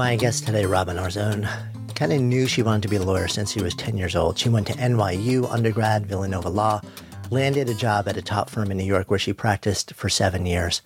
[0.00, 1.46] My guest today, Robin Arzón,
[1.94, 4.38] kind of knew she wanted to be a lawyer since she was 10 years old.
[4.38, 6.80] She went to NYU undergrad, Villanova Law,
[7.30, 10.46] landed a job at a top firm in New York where she practiced for seven
[10.46, 10.80] years.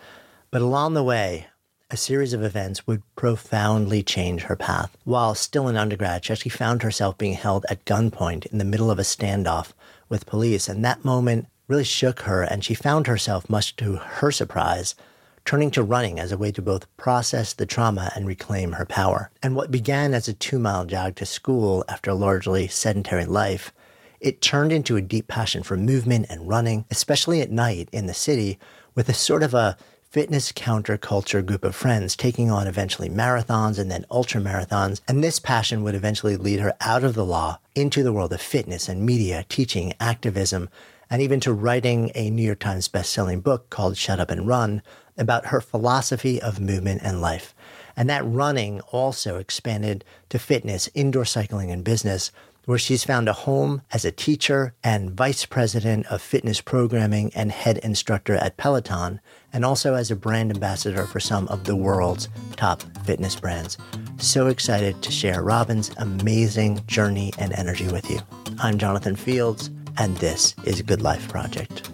[0.51, 1.47] But along the way,
[1.93, 4.97] a series of events would profoundly change her path.
[5.05, 8.91] While still in undergrad, she actually found herself being held at gunpoint in the middle
[8.91, 9.75] of a standoff
[10.09, 10.69] with police.
[10.69, 14.97] And that moment really shook her, and she found herself, much to her surprise,
[15.45, 19.31] turning to running as a way to both process the trauma and reclaim her power.
[19.43, 23.73] And what began as a two mile jog to school after a largely sedentary life,
[24.21, 28.15] it turned into a deep passion for movement and running, especially at night in the
[28.15, 28.59] city,
[28.95, 29.77] with a sort of a
[30.15, 35.01] fitness counterculture group of friends taking on eventually marathons and then ultra marathons.
[35.09, 38.41] And this passion would eventually lead her out of the law into the world of
[38.41, 40.71] fitness and media, teaching, activism,
[41.11, 44.83] and even to writing a New York Times bestselling book called Shut Up and Run
[45.17, 47.55] about her philosophy of movement and life.
[47.97, 52.33] And that running also expanded to fitness, indoor cycling, and business,
[52.65, 57.53] where she's found a home as a teacher and vice president of fitness programming and
[57.53, 59.21] head instructor at Peloton,
[59.53, 63.77] and also as a brand ambassador for some of the world's top fitness brands.
[64.17, 68.21] So excited to share Robin's amazing journey and energy with you.
[68.59, 71.94] I'm Jonathan Fields, and this is Good Life Project.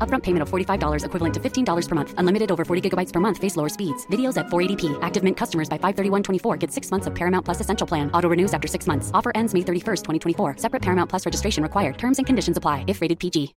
[0.00, 2.14] Upfront payment of $45 equivalent to $15 per month.
[2.16, 3.36] Unlimited over 40 gigabytes per month.
[3.38, 4.06] Face lower speeds.
[4.06, 4.98] Videos at 480p.
[5.02, 8.10] Active Mint customers by 531.24 get six months of Paramount Plus Essential Plan.
[8.12, 9.10] Auto renews after six months.
[9.12, 10.56] Offer ends May 31st, 2024.
[10.56, 11.98] Separate Paramount Plus registration required.
[11.98, 13.54] Terms and conditions apply if rated PG.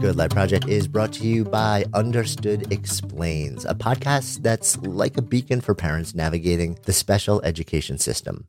[0.00, 5.22] Good Life Project is brought to you by Understood Explains, a podcast that's like a
[5.22, 8.48] beacon for parents navigating the special education system.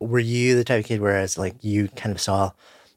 [0.00, 2.52] Were you the type of kid whereas like you kind of saw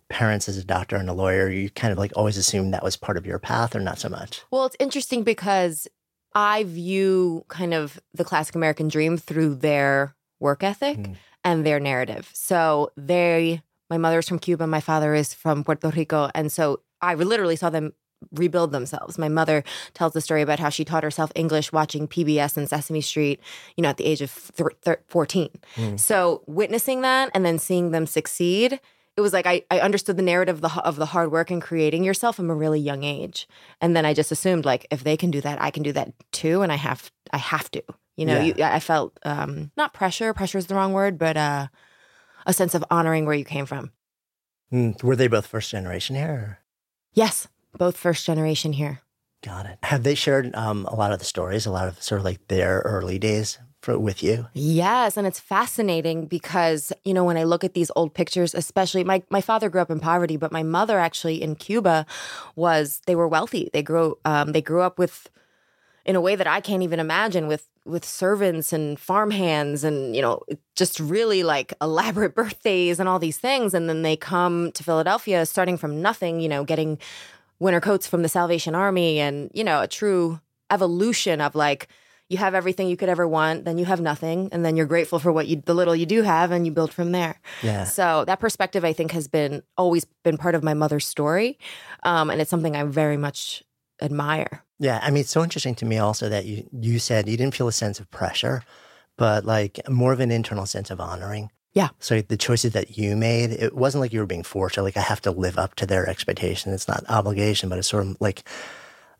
[0.10, 2.98] parents as a doctor and a lawyer, you kind of like always assumed that was
[2.98, 4.42] part of your path or not so much?
[4.52, 5.88] Well, it's interesting because
[6.36, 11.16] I view kind of the classic American dream through their work ethic Mm.
[11.44, 12.30] and their narrative.
[12.34, 16.30] So they, my mother's from Cuba, my father is from Puerto Rico.
[16.36, 17.94] And so I literally saw them
[18.32, 19.18] rebuild themselves.
[19.18, 23.02] My mother tells the story about how she taught herself English watching PBS and Sesame
[23.02, 23.40] Street,
[23.76, 25.50] you know, at the age of thir- thir- 14.
[25.76, 26.00] Mm.
[26.00, 28.80] So witnessing that and then seeing them succeed,
[29.18, 31.62] it was like I, I understood the narrative of the, of the hard work and
[31.62, 33.48] creating yourself from a really young age.
[33.82, 36.14] And then I just assumed like if they can do that, I can do that
[36.32, 36.62] too.
[36.62, 37.84] And I have I have to.
[38.18, 38.54] You know, Yeah.
[38.58, 41.68] you, I felt um, not pressure, pressure is the wrong word, but uh,
[42.46, 43.92] a sense of honoring where you came from.
[44.72, 45.02] Mm.
[45.04, 46.60] Were they both first generation here?
[47.14, 47.48] Yes,
[47.78, 49.02] both first generation here.
[49.44, 49.80] Got it.
[49.84, 52.48] Have they shared um, a lot of the stories, a lot of sort of like
[52.48, 54.48] their early days for, with you?
[54.54, 59.04] Yes, and it's fascinating because you know when I look at these old pictures, especially
[59.04, 62.06] my my father grew up in poverty, but my mother actually in Cuba
[62.56, 63.70] was they were wealthy.
[63.74, 65.28] They grew um, they grew up with
[66.06, 70.22] in a way that I can't even imagine with with servants and farmhands and you
[70.22, 70.44] know
[70.76, 75.46] just really like elaborate birthdays and all these things and then they come to Philadelphia
[75.48, 77.00] starting from nothing you know getting
[77.62, 81.88] winter coats from the Salvation Army and you know a true evolution of like
[82.28, 85.20] you have everything you could ever want then you have nothing and then you're grateful
[85.20, 87.84] for what you the little you do have and you build from there Yeah.
[87.84, 91.60] so that perspective I think has been always been part of my mother's story
[92.04, 93.64] um, and it's something I very much
[94.02, 97.38] admire Yeah, I mean, it's so interesting to me also that you you said you
[97.38, 98.64] didn't feel a sense of pressure,
[99.18, 101.52] but like more of an internal sense of honoring.
[101.74, 101.90] Yeah.
[102.00, 104.98] So the choices that you made, it wasn't like you were being forced or like
[104.98, 106.74] I have to live up to their expectation.
[106.74, 108.44] It's not obligation, but it's sort of like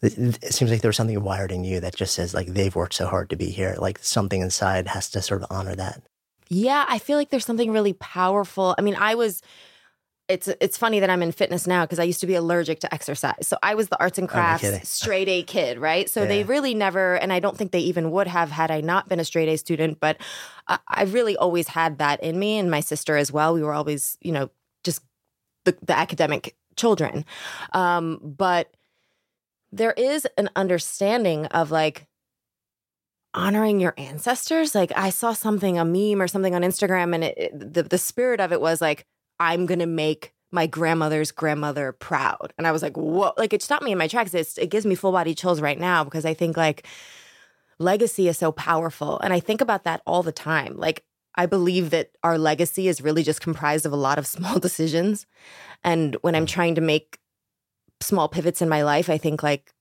[0.02, 2.76] it, it seems like there was something wired in you that just says like they've
[2.76, 3.76] worked so hard to be here.
[3.78, 6.02] Like something inside has to sort of honor that.
[6.50, 8.76] Yeah, I feel like there's something really powerful.
[8.78, 9.42] I mean, I was
[10.32, 12.94] it's it's funny that I'm in fitness now because I used to be allergic to
[12.94, 13.48] exercise.
[13.48, 16.10] So I was the arts and Oh, crafts straight A kid, right?
[16.10, 19.08] So they really never and I don't think they even would have had I not
[19.10, 20.18] been a straight A student, but
[20.68, 23.54] I, I really always had that in me and my sister as well.
[23.54, 24.50] We were always, you know,
[24.84, 25.02] just
[25.66, 27.26] the, the academic children.
[27.74, 28.74] Um, but
[29.72, 32.08] there is an understanding of like
[33.34, 34.76] honoring your ancestors.
[34.76, 37.98] Like I saw something, a meme or something on Instagram, and it, it- the the
[37.98, 39.06] spirit of it was like,
[39.42, 43.34] I'm gonna make my grandmother's grandmother proud, and I was like, whoa!
[43.38, 44.36] Like it stopped me in my tracks.
[44.36, 46.86] It's, it gives me full body chills right now because I think like
[47.80, 50.78] legacy is so powerful, and I think about that all the time.
[50.78, 51.04] Like
[51.34, 55.26] I believe that our legacy is really just comprised of a lot of small decisions,
[55.84, 56.50] and when I'm mm.
[56.50, 57.18] trying to make
[58.00, 59.74] small pivots in my life, I think like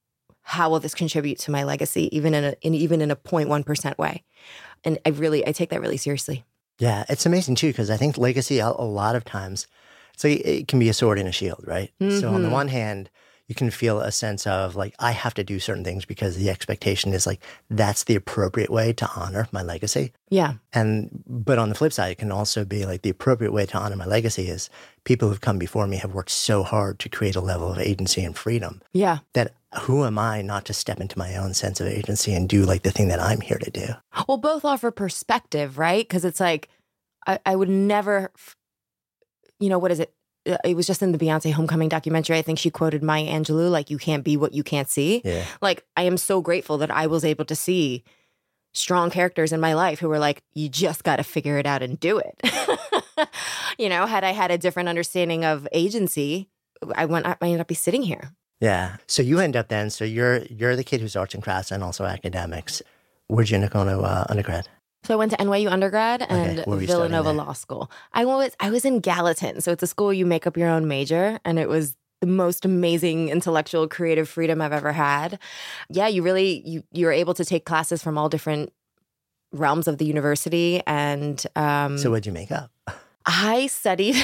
[0.42, 3.98] how will this contribute to my legacy even in a in even in a 0.1%
[3.98, 4.24] way
[4.84, 6.44] and i really i take that really seriously
[6.80, 9.66] Yeah, it's amazing too because I think legacy a, a lot of times
[10.14, 11.92] it's like it can be a sword and a shield, right?
[12.08, 12.52] So on the Mhm.
[12.52, 13.10] one hand,
[13.50, 16.48] you can feel a sense of like I have to do certain things because the
[16.48, 20.12] expectation is like that's the appropriate way to honor my legacy.
[20.28, 23.66] yeah And but on the flip side, it can also be like the appropriate way
[23.66, 24.70] to honor my legacy is
[25.02, 28.22] people who've come before me have worked so hard to create a level of agency
[28.22, 31.88] and freedom yeah that who am I not to step into my own sense of
[31.88, 33.88] agency and do like the thing that I'm here to do?
[34.28, 36.68] well both offer perspective right because it's like
[37.26, 38.30] I, I would never
[39.58, 40.14] you know what is it
[40.44, 43.90] it was just in the beyonce homecoming documentary i think she quoted maya angelou like
[43.90, 45.44] you can't be what you can't see Yeah.
[45.60, 48.04] like i am so grateful that i was able to see
[48.72, 51.82] strong characters in my life who were like you just got to figure it out
[51.82, 52.40] and do it
[53.78, 56.48] you know had i had a different understanding of agency
[56.94, 58.96] i went i might not be sitting here Yeah.
[59.06, 59.88] So you end up then.
[59.90, 62.82] So you're you're the kid who's arts and crafts and also academics.
[63.26, 64.68] Where'd you end up going to uh, undergrad?
[65.04, 67.90] So i went to nyu undergrad and what were you studying villanova law school.
[68.12, 70.88] I was i was in gallatin so it's a school you make up your own
[70.88, 75.38] major and it was the most amazing intellectual creative freedom i've ever had.
[75.88, 78.72] Yeah you really you you're able to take classes from all different
[79.52, 82.70] realms of the university and um So what'd you make up?
[83.26, 84.16] I studied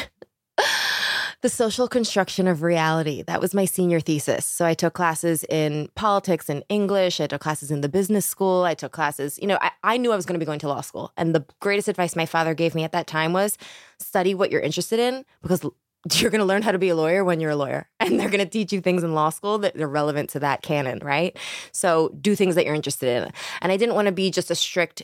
[1.43, 3.23] the social construction of reality.
[3.23, 4.45] That was my senior thesis.
[4.45, 7.21] So I took classes in politics and English.
[7.21, 8.65] I took classes in the business school.
[8.65, 10.69] I took classes, you know, I, I knew I was going to be going to
[10.69, 11.13] law school.
[11.17, 13.59] And the greatest advice my father gave me at that time was
[13.99, 15.65] study what you're interested in because
[16.15, 17.89] you're going to learn how to be a lawyer when you're a lawyer.
[18.01, 20.63] And they're going to teach you things in law school that are relevant to that
[20.63, 21.37] canon, right?
[21.73, 23.33] So do things that you're interested in.
[23.61, 25.03] And I didn't want to be just a strict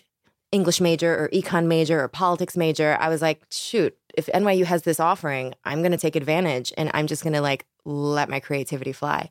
[0.53, 2.97] English major or econ major or politics major.
[3.01, 6.91] I was like, shoot, if NYU has this offering, I'm going to take advantage and
[6.95, 9.31] I'm just going to like let my creativity fly.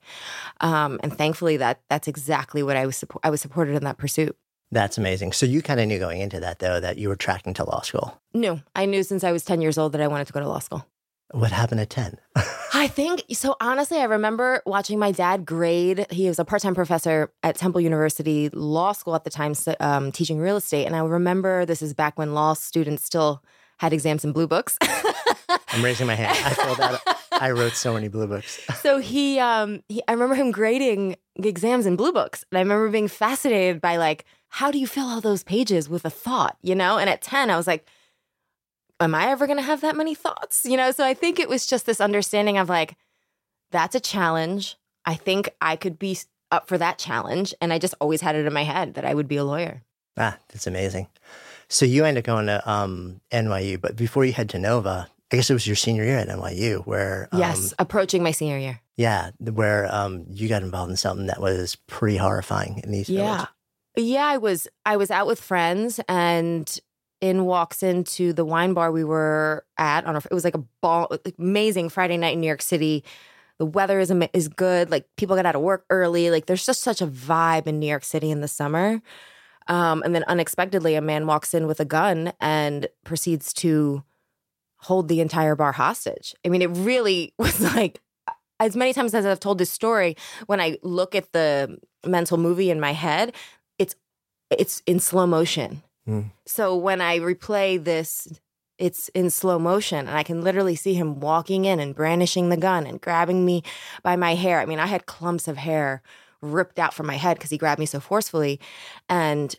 [0.60, 4.36] Um, and thankfully that that's exactly what I was I was supported in that pursuit.
[4.72, 5.34] That's amazing.
[5.34, 7.82] So you kind of knew going into that though that you were tracking to law
[7.82, 8.22] school.
[8.34, 10.48] No, I knew since I was 10 years old that I wanted to go to
[10.48, 10.86] law school.
[11.32, 12.18] What happened at ten?
[12.74, 13.56] I think so.
[13.62, 16.06] Honestly, I remember watching my dad grade.
[16.10, 20.12] He was a part time professor at Temple University Law School at the time, um,
[20.12, 20.86] teaching real estate.
[20.86, 23.42] And I remember this is back when law students still
[23.82, 24.78] had exams in blue books.
[25.70, 26.38] I'm raising my hand.
[26.46, 27.00] I filled out.
[27.32, 28.62] I wrote so many blue books.
[28.80, 32.46] so he, um, he, I remember him grading the exams in blue books.
[32.52, 36.06] And I remember being fascinated by like, how do you fill all those pages with
[36.06, 37.00] a thought, you know?
[37.00, 37.88] And at 10, I was like,
[39.00, 40.64] am I ever going to have that many thoughts?
[40.64, 42.96] You know, so I think it was just this understanding of like,
[43.72, 44.78] that's a challenge.
[45.06, 46.20] I think I could be
[46.52, 47.56] up for that challenge.
[47.60, 49.82] And I just always had it in my head that I would be a lawyer.
[50.18, 51.08] Ah, that's amazing.
[51.72, 55.36] So you end up going to um, NYU, but before you head to Nova, I
[55.38, 58.82] guess it was your senior year at NYU where um, yes, approaching my senior year.
[58.98, 63.46] yeah, where um, you got involved in something that was pretty horrifying in these Yeah.
[63.96, 66.80] Yeah, I was I was out with friends and
[67.22, 70.63] in walks into the wine bar we were at on a, it was like a
[70.82, 73.06] ball amazing Friday night in New York City.
[73.60, 74.92] The weather is is good.
[74.92, 76.32] Like people get out of work early.
[76.32, 79.01] Like there's just such a vibe in New York City in the summer.
[79.68, 84.03] Um, and then unexpectedly, a man walks in with a gun and proceeds to
[84.77, 86.36] hold the entire bar hostage.
[86.46, 88.01] I mean, it really was like
[88.60, 90.15] as many times as I've told this story.
[90.48, 93.34] When I look at the mental movie in my head,
[93.77, 93.96] it's
[94.50, 95.84] it's in slow motion.
[96.08, 96.32] Mm.
[96.46, 98.27] So when I replay this
[98.82, 102.58] it's in slow motion and I can literally see him walking in and brandishing the
[102.58, 103.62] gun and grabbing me
[104.01, 104.60] by my hair.
[104.60, 106.01] I mean, I had clumps of hair
[106.41, 108.60] ripped out from my head because he grabbed me so forcefully.
[109.10, 109.55] And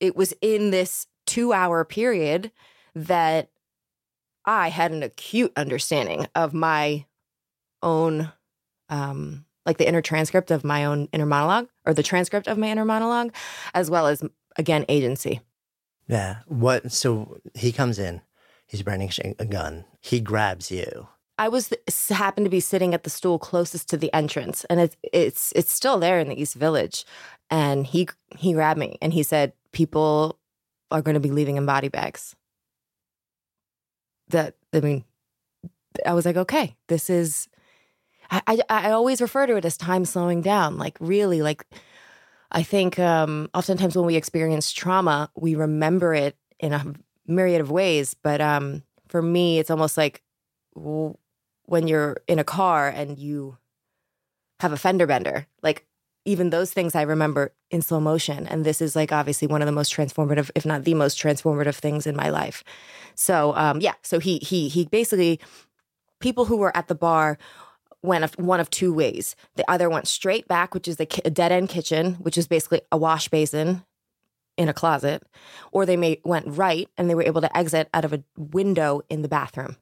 [0.00, 2.50] it was in this two hour period
[2.94, 3.50] that
[4.44, 7.06] I had an acute understanding of my
[7.82, 8.30] own,
[8.88, 12.68] um, like the inner transcript of my own inner monologue or the transcript of my
[12.68, 13.34] inner monologue,
[13.72, 14.22] as well as,
[14.56, 15.40] again, agency.
[16.06, 16.40] Yeah.
[16.46, 16.92] What?
[16.92, 18.20] So he comes in.
[18.66, 19.84] He's brandishing a gun.
[20.00, 21.08] He grabs you.
[21.38, 21.72] I was
[22.08, 25.72] happened to be sitting at the stool closest to the entrance, and it's it's it's
[25.72, 27.04] still there in the East Village.
[27.50, 30.38] And he he grabbed me and he said, "People
[30.90, 32.36] are going to be leaving in body bags."
[34.28, 35.04] That I mean,
[36.06, 37.48] I was like, okay, this is.
[38.30, 40.78] I I, I always refer to it as time slowing down.
[40.78, 41.66] Like really, like
[42.52, 46.94] I think um, oftentimes when we experience trauma, we remember it in a
[47.26, 48.14] myriad of ways.
[48.14, 50.22] But um, for me, it's almost like
[50.76, 51.16] w-
[51.66, 53.58] when you're in a car and you
[54.60, 55.46] have a fender bender.
[55.62, 55.86] Like
[56.24, 58.46] even those things I remember in slow motion.
[58.46, 61.74] And this is like obviously one of the most transformative, if not the most transformative
[61.74, 62.64] things in my life.
[63.14, 65.40] So um, yeah, so he he he basically
[66.20, 67.38] people who were at the bar
[68.02, 69.34] went one of two ways.
[69.56, 72.96] They either went straight back, which is the dead end kitchen, which is basically a
[72.96, 73.84] wash basin
[74.56, 75.22] in a closet,
[75.72, 79.02] or they may went right and they were able to exit out of a window
[79.08, 79.76] in the bathroom.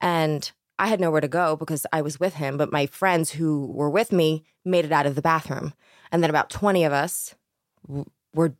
[0.00, 3.66] And I had nowhere to go because I was with him, but my friends who
[3.66, 5.72] were with me made it out of the bathroom.
[6.10, 7.34] And then about 20 of us
[8.34, 8.54] were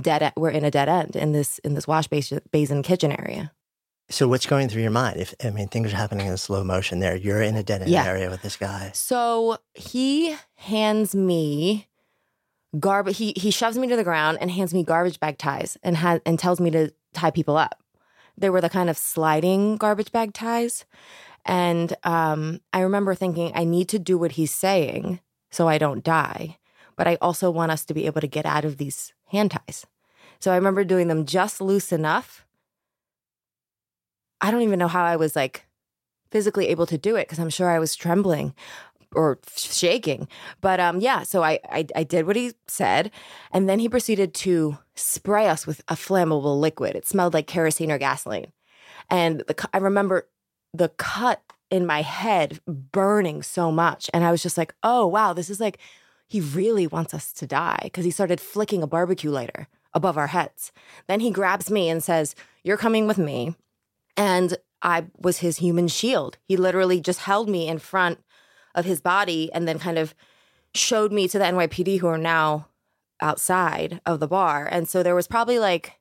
[0.00, 3.52] dead we're in a dead end in this in this wash basin kitchen area.
[4.08, 5.20] So what's going through your mind?
[5.20, 7.90] If I mean things are happening in slow motion there, you're in a dead end
[7.90, 8.04] Yeah.
[8.06, 8.90] area with this guy.
[8.94, 11.88] So he hands me
[12.78, 13.18] garbage.
[13.18, 16.20] He he shoves me to the ground and hands me garbage bag ties and has
[16.24, 17.82] and tells me to tie people up.
[18.38, 20.86] They were the kind of sliding garbage bag ties,
[21.44, 25.20] and um, I remember thinking I need to do what he's saying
[25.50, 26.58] so I don't die,
[26.96, 29.86] but I also want us to be able to get out of these hand ties.
[30.38, 32.46] So I remember doing them just loose enough.
[34.40, 35.66] I don't even know how I was like
[36.30, 38.54] physically able to do it because I'm sure I was trembling
[39.14, 40.28] or shaking.
[40.60, 43.10] But um, yeah, so I, I I did what he said,
[43.52, 46.94] and then he proceeded to spray us with a flammable liquid.
[46.96, 48.52] It smelled like kerosene or gasoline,
[49.10, 50.28] and the, I remember
[50.72, 55.32] the cut in my head burning so much, and I was just like, oh wow,
[55.32, 55.78] this is like
[56.26, 60.28] he really wants us to die because he started flicking a barbecue lighter above our
[60.28, 60.72] heads.
[61.08, 63.56] Then he grabs me and says, "You're coming with me,"
[64.16, 66.38] and I was his human shield.
[66.44, 68.20] He literally just held me in front
[68.74, 70.14] of his body and then kind of
[70.74, 72.68] showed me to the NYPD who are now
[73.20, 74.66] outside of the bar.
[74.70, 75.98] And so there was probably like,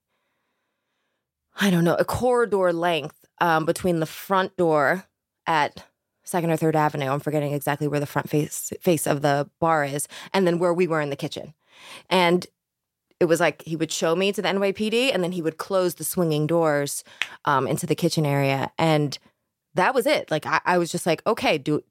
[1.59, 5.05] I don't know, a corridor length um, between the front door
[5.47, 5.83] at
[6.23, 7.07] Second or Third Avenue.
[7.07, 10.73] I'm forgetting exactly where the front face face of the bar is, and then where
[10.73, 11.53] we were in the kitchen.
[12.09, 12.45] And
[13.19, 15.95] it was like he would show me to the NYPD, and then he would close
[15.95, 17.03] the swinging doors
[17.45, 19.17] um, into the kitchen area, and
[19.73, 20.29] that was it.
[20.29, 21.81] Like I, I was just like, okay, do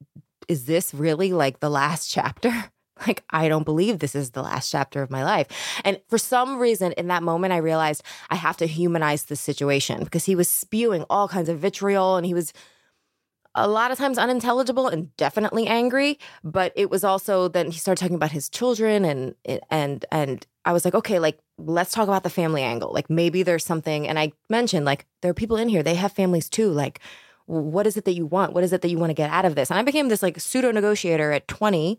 [0.47, 2.71] is this really like the last chapter?
[3.07, 5.47] Like, I don't believe this is the last chapter of my life.
[5.85, 10.05] And for some reason, in that moment, I realized I have to humanize the situation
[10.05, 12.53] because he was spewing all kinds of vitriol and he was
[13.55, 16.19] a lot of times unintelligible and definitely angry.
[16.45, 19.35] But it was also then he started talking about his children and,
[19.71, 22.93] and, and I was like, okay, like, let's talk about the family angle.
[22.93, 24.07] Like, maybe there's something.
[24.07, 26.71] And I mentioned, like, there are people in here, they have families too.
[26.71, 27.01] Like,
[27.49, 28.53] what is it that you want?
[28.53, 29.71] What is it that you want to get out of this?
[29.71, 31.99] And I became this like pseudo negotiator at 20,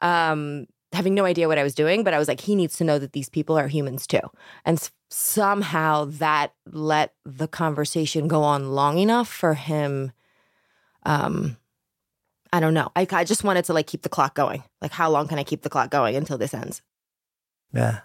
[0.00, 2.84] um, having no idea what I was doing, but I was like, he needs to
[2.84, 4.20] know that these people are humans too.
[4.64, 10.12] And s- somehow that let the conversation go on long enough for him.
[11.02, 11.58] Um,
[12.50, 12.90] I don't know.
[12.96, 14.62] I, I just wanted to like keep the clock going.
[14.80, 16.80] Like, how long can I keep the clock going until this ends?
[17.74, 18.00] Yeah.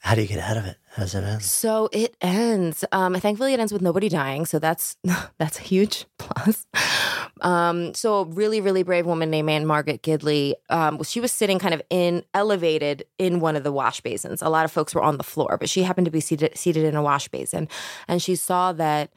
[0.00, 0.78] How do you get out of it?
[0.94, 1.42] How does it end?
[1.42, 2.84] So it ends.
[2.90, 4.46] Um, thankfully, it ends with nobody dying.
[4.46, 4.96] So that's
[5.38, 6.66] that's a huge plus.
[7.42, 10.54] Um, so a really, really brave woman named Anne Margaret Gidley.
[10.70, 14.40] Um, she was sitting kind of in elevated in one of the wash basins.
[14.40, 16.84] A lot of folks were on the floor, but she happened to be seated seated
[16.84, 17.68] in a wash basin,
[18.08, 19.12] and she saw that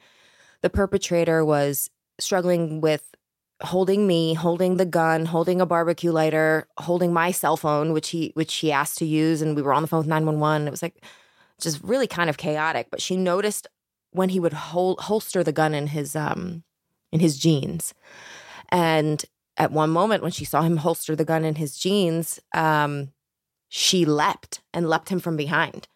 [0.60, 3.14] the perpetrator was struggling with
[3.62, 8.32] holding me, holding the gun, holding a barbecue lighter, holding my cell phone, which he
[8.34, 10.66] which he asked to use, and we were on the phone with nine one one.
[10.66, 11.04] It was like
[11.60, 12.88] just really kind of chaotic.
[12.90, 13.68] But she noticed
[14.10, 16.64] when he would hold holster the gun in his um
[17.12, 17.94] in his jeans,
[18.70, 19.24] and
[19.56, 23.12] at one moment when she saw him holster the gun in his jeans, um,
[23.68, 25.86] she leapt and leapt him from behind,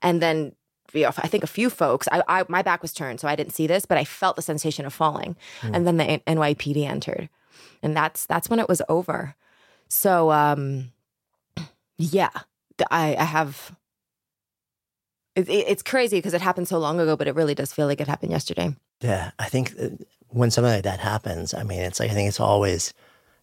[0.00, 0.52] and then
[0.94, 2.08] you know, I think a few folks.
[2.12, 4.42] I, I, my back was turned, so I didn't see this, but I felt the
[4.42, 5.36] sensation of falling.
[5.60, 5.74] Hmm.
[5.74, 7.28] And then the NYPD entered,
[7.82, 9.34] and that's that's when it was over.
[9.88, 10.92] So, um,
[11.98, 12.30] yeah,
[12.90, 13.74] I, I have.
[15.36, 17.86] It, it- it's crazy because it happened so long ago, but it really does feel
[17.86, 18.74] like it happened yesterday.
[19.00, 19.88] Yeah, I think uh,
[20.28, 22.92] when something like that happens, I mean, it's like I think it's always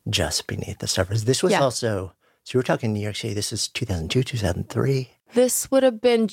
[0.10, 1.24] just beneath the surface.
[1.24, 1.62] This was Yeah.
[1.62, 2.14] also
[2.44, 3.34] so we were talking New York City.
[3.34, 5.10] This is 2002, 2003.
[5.34, 6.30] This would have been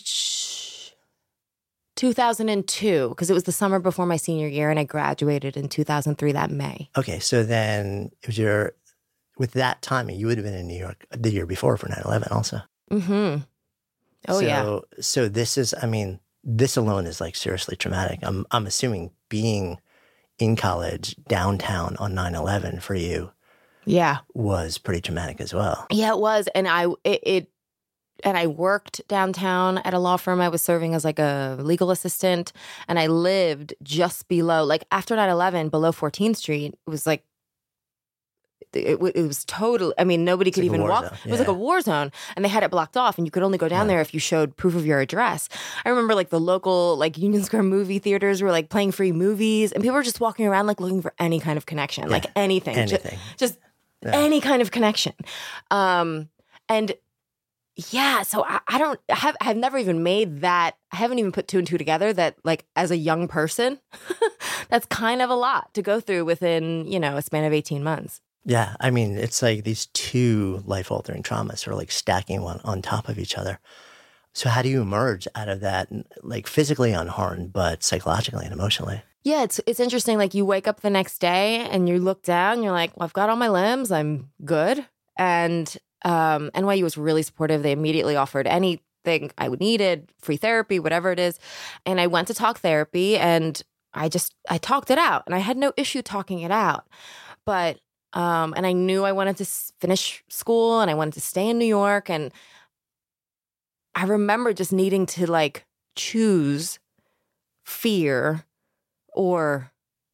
[1.97, 6.33] 2002 because it was the summer before my senior year, and I graduated in 2003
[6.33, 6.91] that May.
[6.97, 8.73] Okay, so then it was your
[9.37, 12.31] with that timing, you would have been in New York the year before for 9/11
[12.33, 12.61] also.
[12.91, 13.37] Hmm.
[14.29, 14.79] Oh so, yeah.
[15.01, 18.21] So this is, I mean, this alone is like seriously traumatic.
[18.23, 19.79] I'm I'm assuming being
[20.39, 23.31] in college downtown on 9/11 for you
[23.85, 24.19] Yeah.
[24.35, 25.87] was pretty traumatic as well.
[25.91, 27.51] Yeah, it was, and I it, it
[28.23, 30.41] and I worked downtown at a law firm.
[30.41, 32.53] I was serving as like a legal assistant,
[32.89, 36.75] and I lived just below, like after 9-11, below 14th Street.
[36.87, 37.25] It was like
[38.73, 39.95] it, it was total.
[39.99, 41.05] I mean, nobody could like even walk.
[41.05, 43.31] zone, It was like a war zone, and they had it blocked off, and you
[43.31, 43.95] could only go down Yeah.
[43.95, 45.49] there if you showed proof of your address.
[45.85, 49.71] I remember like the local like Union Square movie theaters were like playing free movies,
[49.71, 52.31] and people were just walking around like looking for any kind of connection, like Yeah,
[52.37, 53.19] anything, Ju- Anything.
[53.37, 53.59] just
[54.03, 54.11] Yeah.
[54.13, 55.13] any kind of connection.
[55.71, 56.29] Um,
[56.69, 56.95] and
[57.77, 60.77] yeah, so I, I don't I have I have never even made that.
[60.93, 63.81] I haven't even put two and two together that like as a young person,
[64.69, 67.83] that's kind of a lot to go through within you know a span of eighteen
[67.83, 68.21] months.
[68.45, 72.83] Yeah, I mean, it's like these two life altering traumas are like stacking one on
[72.83, 73.59] top of each other.
[74.35, 75.89] So how do you emerge out of that,
[76.23, 79.03] like physically unharmed, but psychologically and emotionally?
[79.23, 80.19] Yeah, it's it's interesting.
[80.19, 83.13] Like you wake up the next day and you look down, you're like, well, I've
[83.15, 84.87] got all my limbs, I'm good.
[85.17, 87.63] And um, NYU was really supportive.
[87.63, 91.39] They immediately offered anything I would needed, free therapy, whatever it is.
[91.85, 93.61] And I went to talk therapy, and
[93.93, 96.87] I just I talked it out, and I had no issue talking it out.
[97.45, 97.79] But
[98.13, 99.45] um, and I knew I wanted to
[99.81, 102.33] finish school, and I wanted to stay in New York, and
[103.95, 105.65] I remember just needing to like
[105.97, 106.79] choose
[107.65, 108.45] fear
[109.13, 109.71] or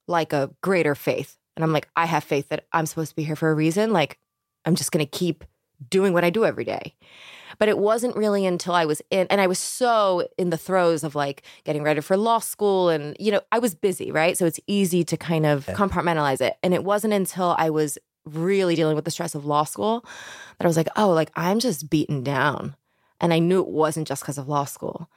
[0.07, 1.37] like a greater faith.
[1.57, 3.92] And I'm like, I have faith that I'm supposed to be here for a reason.
[3.92, 4.18] Like,
[4.64, 5.44] I'm just going to keep
[5.88, 6.94] doing what I do every day.
[7.58, 11.04] But it wasn't really until I was in, and I was so in the throes
[11.04, 12.88] of like getting ready for law school.
[12.88, 14.38] And, you know, I was busy, right?
[14.38, 16.56] So it's easy to kind of compartmentalize it.
[16.62, 20.04] And it wasn't until I was really dealing with the stress of law school
[20.58, 22.76] that I was like, oh, like I'm just beaten down.
[23.20, 25.10] And I knew it wasn't just because of law school.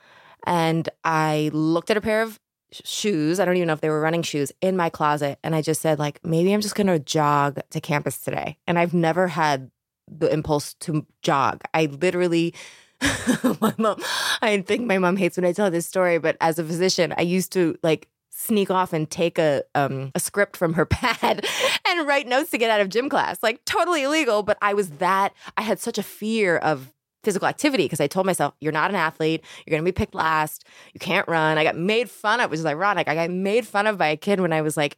[0.46, 2.40] And I looked at a pair of
[2.72, 3.40] shoes.
[3.40, 5.40] I don't even know if they were running shoes in my closet.
[5.44, 8.58] And I just said, like, maybe I'm just going to jog to campus today.
[8.68, 9.72] And I've never had
[10.20, 11.62] the impulse to jog.
[11.74, 12.54] I literally,
[13.62, 14.02] my mom,
[14.42, 17.22] I think my mom hates when I tell this story, but as a physician, I
[17.22, 21.46] used to like sneak off and take a um, a script from her pad
[21.88, 23.42] and write notes to get out of gym class.
[23.42, 27.86] Like totally illegal, but I was that I had such a fear of physical activity
[27.86, 29.44] because I told myself, you're not an athlete.
[29.66, 30.66] You're going to be picked last.
[30.94, 31.58] You can't run.
[31.58, 33.08] I got made fun of, which is ironic.
[33.08, 34.98] I got made fun of by a kid when I was like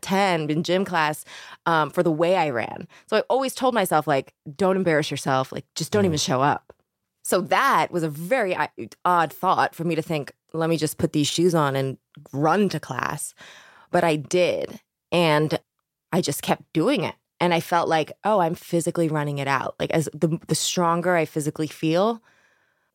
[0.00, 1.24] 10 in gym class
[1.66, 2.88] um, for the way I ran.
[3.06, 5.52] So I always told myself, like, don't embarrass yourself.
[5.52, 6.72] Like, just don't even show up.
[7.22, 8.56] So that was a very
[9.04, 11.98] odd thought for me to think, let me just put these shoes on and
[12.32, 13.34] run to class.
[13.90, 14.80] But I did.
[15.12, 15.58] And
[16.12, 17.14] I just kept doing it.
[17.40, 19.76] And I felt like, oh, I'm physically running it out.
[19.78, 22.22] Like as the the stronger I physically feel,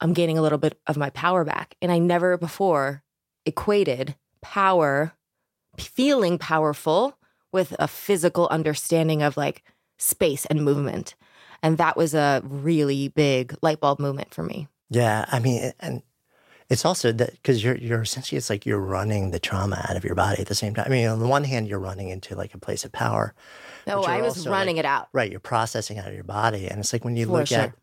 [0.02, 1.76] I'm gaining a little bit of my power back.
[1.82, 3.04] And I never before
[3.46, 5.14] equated power,
[5.78, 7.18] feeling powerful
[7.52, 9.64] with a physical understanding of like
[9.98, 11.16] space and movement.
[11.62, 14.68] And that was a really big light bulb moment for me.
[14.90, 16.02] Yeah, I mean, and
[16.70, 20.04] it's also that because you're you're essentially it's like you're running the trauma out of
[20.04, 20.86] your body at the same time.
[20.88, 23.34] I mean, on the one hand, you're running into like a place of power.
[23.88, 25.08] No, I was running like- it out.
[25.14, 27.74] Right, you're processing out of your body, and it's like when you For look at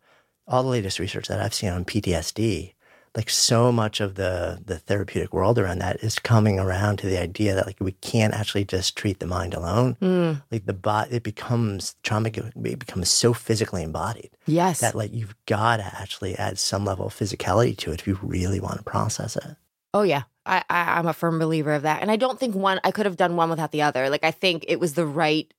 [0.46, 2.74] all the latest research that I've seen on PTSD,
[3.16, 7.20] like so much of the the therapeutic world around that is coming around to the
[7.20, 9.96] idea that like we can't actually just treat the mind alone.
[10.00, 12.28] Mm, Like the body, it becomes trauma.
[12.28, 14.80] It becomes so physically embodied yes.
[14.80, 18.18] that like you've got to actually add some level of physicality to it if you
[18.22, 19.56] really want to process it.
[19.92, 22.78] Oh yeah, I, I I'm a firm believer of that, and I don't think one
[22.84, 24.08] I could have done one without the other.
[24.08, 25.52] Like I think it was the right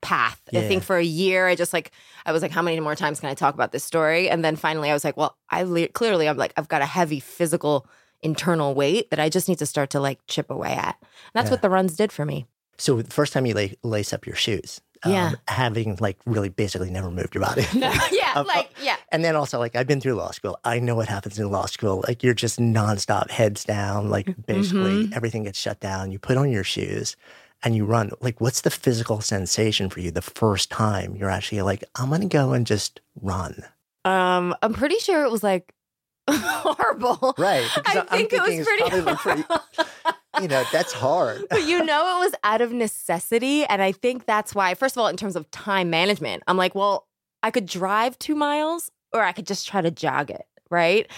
[0.00, 0.40] path.
[0.54, 1.90] I think for a year, I just like,
[2.26, 4.28] I was like, how many more times can I talk about this story?
[4.30, 6.86] And then finally, I was like, well, I le- clearly, I'm like, I've got a
[6.86, 7.86] heavy physical
[8.22, 10.96] internal weight that I just need to start to like chip away at.
[11.00, 11.50] And that's Yeah.
[11.52, 12.46] what the runs did for me.
[12.76, 15.32] So the first time you la- lace up your shoes, um, Yeah.
[15.48, 17.66] having like really basically never moved your body.
[17.74, 18.96] yeah, Um, like, yeah.
[19.10, 20.58] And then also, like, I've been through law school.
[20.64, 22.04] I know what happens in law school.
[22.06, 24.10] Like, you're just nonstop, heads down.
[24.10, 25.14] Like, basically, Mm-hmm.
[25.14, 26.12] everything gets shut down.
[26.12, 27.16] You put on your shoes
[27.62, 28.10] and you run.
[28.20, 32.26] Like, what's the physical sensation for you the first time you're actually like, I'm to
[32.26, 33.64] go and just run?
[34.04, 35.72] Um, I'm pretty sure it was like
[36.30, 37.34] horrible.
[37.38, 37.68] Right.
[37.86, 39.44] I I'm think it was pretty, pretty-
[40.42, 41.44] you know, that's hard.
[41.50, 43.64] but you know, it was out of necessity.
[43.64, 46.74] And I think that's why, first of all, in terms of time management, I'm like,
[46.74, 47.06] well,
[47.42, 50.44] I could drive two miles or I could just try to jog it.
[50.70, 51.10] Right.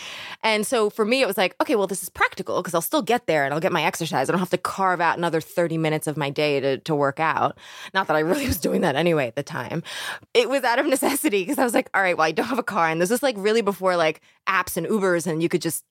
[0.42, 3.02] And so for me, it was like, okay, well, this is practical because I'll still
[3.02, 4.28] get there and I'll get my exercise.
[4.28, 7.18] I don't have to carve out another 30 minutes of my day to, to work
[7.18, 7.58] out.
[7.92, 9.82] Not that I really was doing that anyway at the time.
[10.34, 12.58] It was out of necessity because I was like, all right, well, I don't have
[12.58, 12.88] a car.
[12.88, 15.84] And this is like really before like apps and Ubers and you could just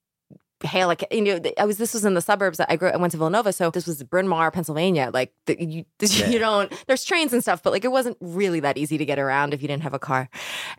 [0.63, 2.97] hail like you know I was this was in the suburbs that I grew I
[2.97, 6.29] went to Villanova so this was Bryn Mawr Pennsylvania like the, you Yeah.
[6.29, 9.19] you don't there's trains and stuff but like it wasn't really that easy to get
[9.19, 10.29] around if you didn't have a car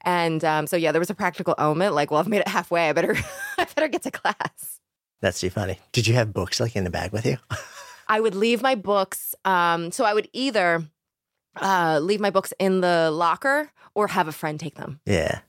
[0.05, 2.89] and um, so yeah there was a practical element like well I've made it halfway
[2.89, 3.17] I better
[3.59, 4.81] I better get to class
[5.21, 5.79] That's too funny.
[5.93, 7.37] Did you have books like in the bag with you?
[8.09, 10.85] I would leave my books um, so I would either
[11.57, 15.41] uh, leave my books in the locker or have a friend take them Yeah.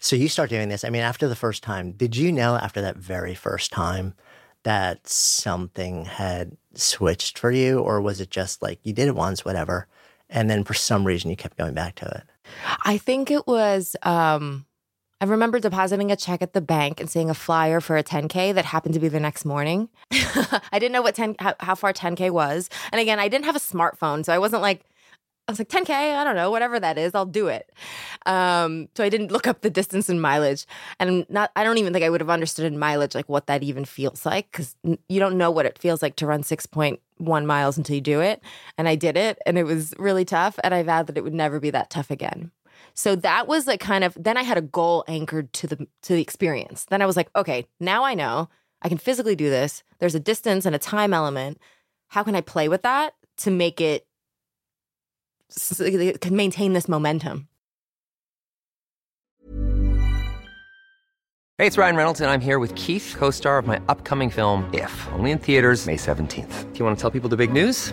[0.00, 0.84] So you start doing this.
[0.84, 4.14] I mean, after the first time, did you know after that very first time
[4.62, 7.80] that something had switched for you?
[7.80, 9.86] Or was it just like you did it once, whatever,
[10.28, 12.22] and then for some reason you kept going back to it?
[12.84, 13.96] I think it was.
[14.02, 14.66] Um,
[15.20, 18.54] I remember depositing a check at the bank and seeing a flyer for a 10k
[18.54, 19.90] that happened to be the next morning.
[20.12, 23.56] I didn't know what 10 how, how far 10k was, and again, I didn't have
[23.56, 24.82] a smartphone, so I wasn't like.
[25.50, 27.72] I was like 10k, I don't know, whatever that is, I'll do it.
[28.24, 30.64] Um, so I didn't look up the distance and mileage,
[31.00, 31.50] and not.
[31.56, 34.24] I don't even think I would have understood in mileage like what that even feels
[34.24, 38.00] like because you don't know what it feels like to run 6.1 miles until you
[38.00, 38.40] do it.
[38.78, 41.34] And I did it, and it was really tough, and I vowed that it would
[41.34, 42.52] never be that tough again.
[42.94, 46.12] So that was like kind of then I had a goal anchored to the to
[46.12, 46.84] the experience.
[46.84, 48.48] Then I was like, okay, now I know
[48.82, 49.82] I can physically do this.
[49.98, 51.58] There's a distance and a time element.
[52.08, 54.06] How can I play with that to make it it
[56.20, 57.48] can maintain this momentum?
[61.58, 64.64] Hey, it's Ryan Reynolds, and I'm here with Keith, co star of my upcoming film,
[64.72, 66.72] If, only in theaters, May 17th.
[66.72, 67.92] Do you want to tell people the big news?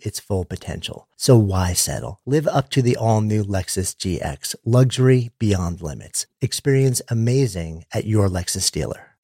[0.00, 1.08] its full potential.
[1.16, 2.20] So why settle?
[2.26, 6.26] Live up to the all new Lexus GX, luxury beyond limits.
[6.40, 9.16] Experience amazing at your Lexus dealer.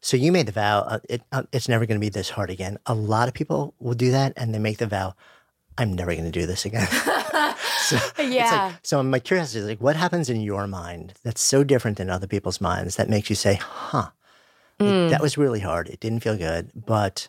[0.00, 2.48] So you made the vow, uh, it, uh, it's never going to be this hard
[2.50, 2.78] again.
[2.86, 5.14] A lot of people will do that and they make the vow,
[5.78, 6.86] I'm never going to do this again.
[7.80, 8.66] so, Yeah.
[8.66, 12.08] Like, so my curiosity is like, what happens in your mind that's so different than
[12.08, 14.10] other people's minds that makes you say, huh,
[14.78, 15.88] like, that was really hard.
[15.88, 17.28] It didn't feel good, but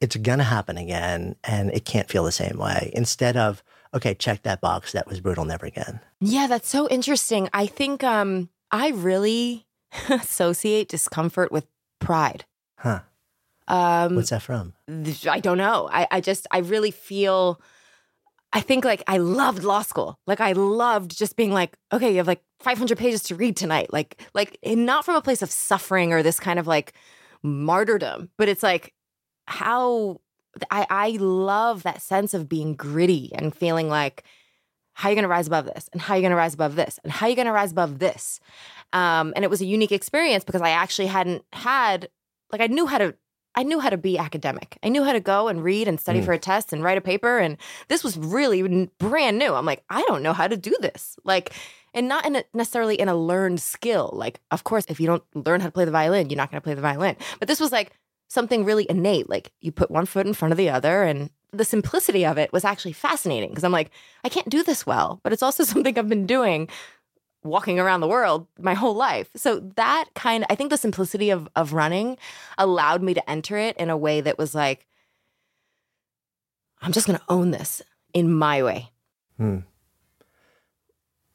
[0.00, 2.90] it's going to happen again and it can't feel the same way.
[2.94, 3.62] Instead of,
[3.94, 4.92] okay, check that box.
[4.92, 5.44] That was brutal.
[5.44, 6.00] Never again.
[6.20, 7.48] Yeah, that's so interesting.
[7.52, 9.66] I think um, I really
[10.08, 11.66] associate discomfort with
[11.98, 12.44] pride.
[12.76, 13.00] Huh.
[13.68, 14.72] Um, What's that from?
[15.28, 15.88] I don't know.
[15.92, 17.60] I, I just, I really feel,
[18.52, 20.18] I think like I loved law school.
[20.26, 23.92] Like I loved just being like, okay, you have like 500 pages to read tonight.
[23.92, 26.94] Like, like and not from a place of suffering or this kind of like
[27.42, 28.92] martyrdom, but it's like
[29.50, 30.20] how
[30.70, 34.24] I, I love that sense of being gritty and feeling like,
[34.94, 35.88] how are you going to rise above this?
[35.92, 36.98] And how are you going to rise above this?
[37.04, 38.40] And how are you going to rise above this?
[38.92, 42.08] Um, and it was a unique experience because I actually hadn't had,
[42.52, 43.14] like, I knew how to
[43.52, 44.78] I knew how to be academic.
[44.80, 46.24] I knew how to go and read and study Mm.
[46.24, 47.38] for a test and write a paper.
[47.38, 47.56] And
[47.88, 49.52] this was really brand new.
[49.54, 51.16] I'm like, I don't know how to do this.
[51.24, 51.52] Like,
[51.92, 54.10] and not in a, necessarily in a learned skill.
[54.12, 56.60] Like, of course, if you don't learn how to play the violin, you're not going
[56.60, 57.16] to play the violin.
[57.40, 57.90] But this was like
[58.30, 59.28] something really innate.
[59.28, 61.02] Like, you put one foot in front of the other.
[61.02, 63.90] And the simplicity of it was actually fascinating because I'm like,
[64.24, 66.68] I can't do this well, but it's also something I've been doing
[67.42, 69.30] walking around the world my whole life.
[69.34, 72.18] So that kind of I think the simplicity of of running
[72.58, 74.86] allowed me to enter it in a way that was like
[76.82, 77.82] I'm just going to own this
[78.14, 78.90] in my way.
[79.36, 79.58] Hmm.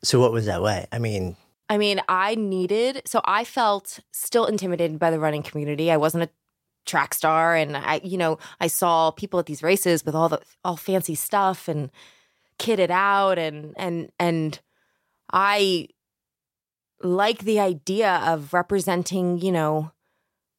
[0.04, 0.86] So what was that way?
[0.92, 1.36] I mean,
[1.70, 5.92] I mean, I needed so I felt still intimidated by the running community.
[5.92, 6.30] I wasn't a
[6.86, 10.42] track star and I you know, I saw people at these races with all the
[10.64, 11.92] all fancy stuff and
[12.60, 14.60] kitted out and and and
[15.32, 15.90] I
[17.02, 19.92] like the idea of representing, you know,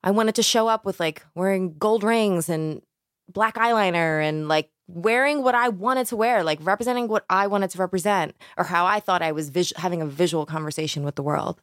[0.03, 2.83] I wanted to show up with like wearing gold rings and
[3.29, 7.71] black eyeliner and like wearing what I wanted to wear, like representing what I wanted
[7.71, 11.23] to represent or how I thought I was vis- having a visual conversation with the
[11.23, 11.61] world.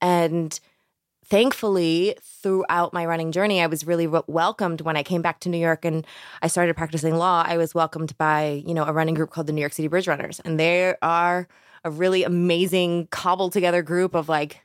[0.00, 0.58] And
[1.28, 5.48] thankfully, throughout my running journey, I was really w- welcomed when I came back to
[5.48, 6.06] New York and
[6.42, 7.44] I started practicing law.
[7.46, 10.08] I was welcomed by, you know, a running group called the New York City Bridge
[10.08, 10.40] Runners.
[10.44, 11.48] And they are
[11.84, 14.62] a really amazing cobbled together group of like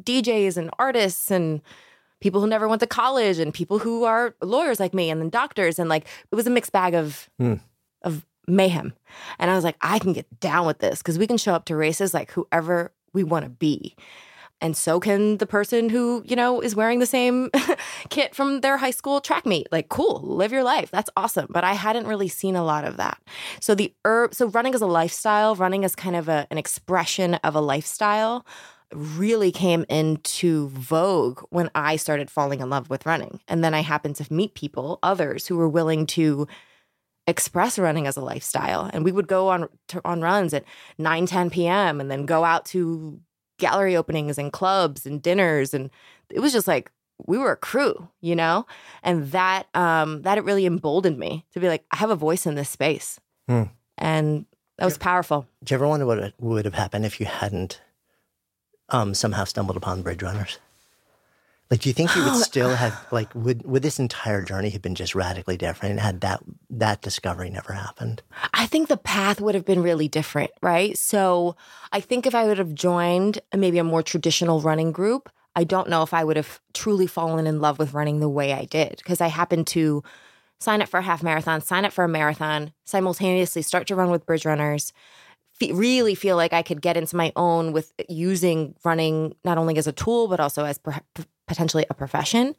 [0.00, 1.60] DJs and artists and
[2.20, 5.28] people who never went to college and people who are lawyers like me and then
[5.28, 7.54] doctors and like it was a mixed bag of Hmm.
[8.02, 8.92] of mayhem.
[9.38, 11.64] And I was like, I can get down with this because we can show up
[11.66, 13.94] to races like whoever we want to be.
[14.64, 17.50] And so can the person who, you know, is wearing the same
[18.08, 19.68] kit from their high school track meet.
[19.70, 20.90] Like, cool, live your life.
[20.90, 21.48] That's awesome.
[21.50, 23.20] But I hadn't really seen a lot of that.
[23.60, 27.34] So the herb, so running as a lifestyle, running as kind of a, an expression
[27.34, 28.46] of a lifestyle
[28.90, 33.40] really came into vogue when I started falling in love with running.
[33.46, 36.48] And then I happened to meet people, others who were willing to
[37.26, 38.88] express running as a lifestyle.
[38.94, 40.64] And we would go on to, on runs at
[40.96, 42.00] 9, 10 p.m.
[42.00, 43.20] and then go out to
[43.58, 45.74] gallery openings and clubs and dinners.
[45.74, 45.90] And
[46.30, 46.90] it was just like
[47.26, 48.66] we were a crew, you know?
[49.02, 52.46] And that um that it really emboldened me to be like, I have a voice
[52.46, 53.20] in this space.
[53.48, 53.64] Hmm.
[53.98, 54.46] And
[54.78, 55.46] that was powerful.
[55.62, 57.80] do you ever wonder what would have happened if you hadn't
[58.88, 60.58] um, somehow stumbled upon Bridge Runners?
[61.70, 62.38] Like, do you think you would oh.
[62.38, 66.42] still have like would would this entire journey have been just radically different had that
[66.70, 68.22] that discovery never happened?
[68.52, 70.96] I think the path would have been really different, right?
[70.96, 71.56] So
[71.90, 75.88] I think if I would have joined maybe a more traditional running group, I don't
[75.88, 78.96] know if I would have truly fallen in love with running the way I did
[78.98, 80.02] because I happened to
[80.60, 84.10] sign up for a half marathon, sign up for a marathon, simultaneously start to run
[84.10, 84.92] with bridge runners,
[85.54, 89.76] fe- really feel like I could get into my own with using running not only
[89.78, 91.00] as a tool but also as per-
[91.46, 92.54] potentially a profession.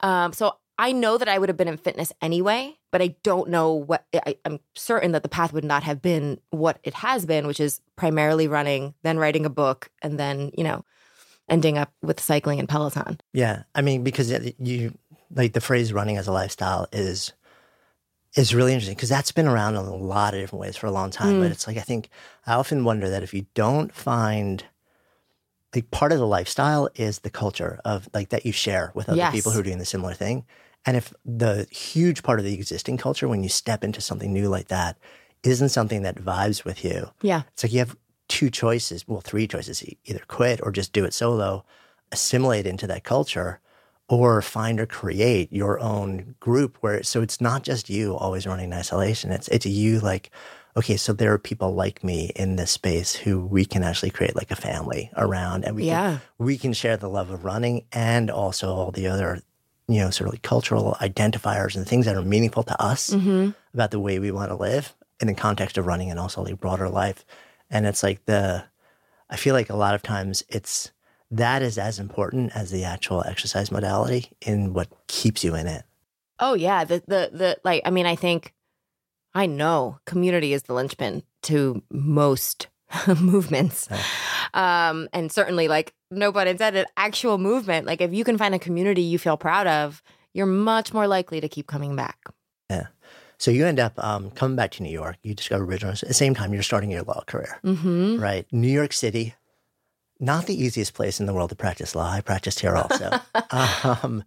[0.00, 3.50] Um, so I know that I would have been in fitness anyway, but I don't
[3.50, 7.26] know what I, I'm certain that the path would not have been what it has
[7.26, 10.84] been, which is primarily running, then writing a book, and then you know
[11.48, 13.20] ending up with cycling and Peloton.
[13.32, 14.96] Yeah, I mean, because you
[15.34, 17.32] like the phrase "running as a lifestyle" is
[18.36, 20.92] is really interesting because that's been around in a lot of different ways for a
[20.92, 21.34] long time.
[21.34, 21.42] Mm.
[21.42, 22.08] But it's like I think
[22.46, 24.64] I often wonder that if you don't find
[25.74, 29.18] like part of the lifestyle is the culture of like that you share with other
[29.18, 29.32] Yes.
[29.32, 30.44] people who are doing the similar thing.
[30.86, 34.48] And if the huge part of the existing culture when you step into something new
[34.48, 34.96] like that
[35.42, 37.42] isn't something that vibes with you, Yeah.
[37.52, 37.96] it's like you have
[38.28, 41.64] two choices, well, three choices either quit or just do it solo,
[42.12, 43.60] assimilate into that culture,
[44.08, 48.66] or find or create your own group where so it's not just you always running
[48.72, 49.30] in isolation.
[49.30, 50.30] It's it's you like,
[50.78, 54.34] okay, so there are people like me in this space who we can actually create
[54.36, 56.18] like a family around and we Yeah.
[56.18, 59.42] can we can share the love of running and also all the other,
[59.88, 63.50] you know, sort of like cultural identifiers and things that are meaningful to us Mm-hmm.
[63.74, 66.60] about the way we want to live in the context of running and also like
[66.60, 67.24] broader life.
[67.70, 68.64] And it's like the,
[69.28, 70.92] I feel like a lot of times it's
[71.30, 75.84] that is as important as the actual exercise modality in what keeps you in it.
[76.40, 78.54] Oh yeah, the the the like I mean I think
[79.34, 82.68] I know community is the linchpin to most
[83.20, 83.88] movements.
[84.54, 88.58] Um and certainly like no pun intended actual movement like if you can find a
[88.58, 92.18] community you feel proud of, you're much more likely to keep coming back.
[92.70, 92.86] Yeah.
[93.38, 95.16] So you end up um, coming back to New York.
[95.22, 95.98] You discover Bridgewater.
[96.02, 98.20] At the same time, you're starting your law career, Mhm.
[98.20, 98.46] right?
[98.50, 99.34] New York City,
[100.18, 102.10] not the easiest place in the world to practice law.
[102.10, 103.10] I practiced here also.
[104.02, 104.24] um,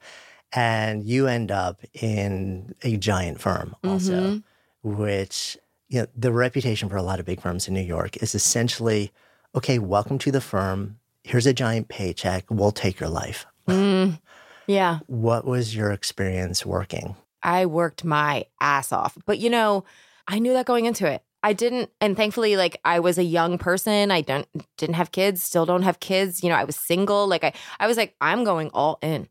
[0.54, 4.44] and you end up in a giant firm also, Mhm.
[4.84, 5.58] Which
[5.89, 9.12] you know the reputation for a lot of big firms in New York is essentially,
[9.56, 10.98] okay, welcome to the firm.
[11.24, 12.46] Here's a giant paycheck.
[12.50, 13.46] We'll take your life.
[13.67, 14.20] Mm.
[14.67, 15.00] Yeah.
[15.08, 17.15] What was your experience working?
[17.44, 19.17] I worked my ass off.
[19.26, 19.84] But you know,
[20.28, 21.24] I knew that going into it.
[21.44, 24.12] I didn't and thankfully like I was a young person.
[24.12, 26.44] I don't didn't have kids, still don't have kids.
[26.44, 27.28] You know, I was single.
[27.28, 29.28] Like I I was like I'm going all in.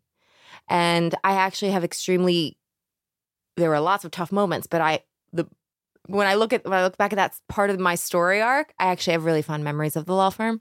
[0.69, 2.57] And I actually have extremely
[3.57, 5.01] there were lots of tough moments, but I
[5.33, 5.47] the
[6.07, 8.73] when I look at when I look back at that part of my story arc,
[8.79, 10.61] I actually have really fond memories of the law firm.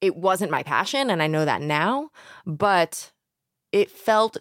[0.00, 2.10] It wasn't my passion and I know that now,
[2.44, 3.12] but
[3.72, 4.36] it felt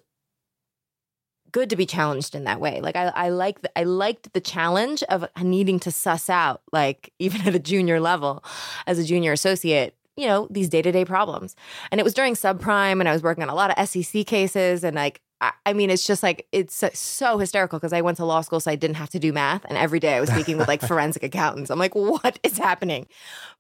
[1.56, 2.82] good to be challenged in that way.
[2.82, 7.48] Like I, I like I liked the challenge of needing to suss out, like even
[7.48, 8.44] at a junior level,
[8.86, 11.56] as a junior associate, you know, these day to day problems.
[11.92, 14.84] And it was during subprime, and I was working on a lot of SEC cases,
[14.84, 15.22] and like.
[15.66, 18.60] I- mean, it's just like it's so, so hysterical because I went to law school,
[18.60, 20.82] so I didn't have to do math, and every day I was speaking with like
[20.88, 21.70] forensic accountants.
[21.70, 23.08] I'm like, what is happening?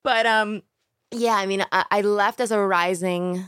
[0.04, 0.63] But um,
[1.12, 3.45] yeah, I mean, I, I left as a rising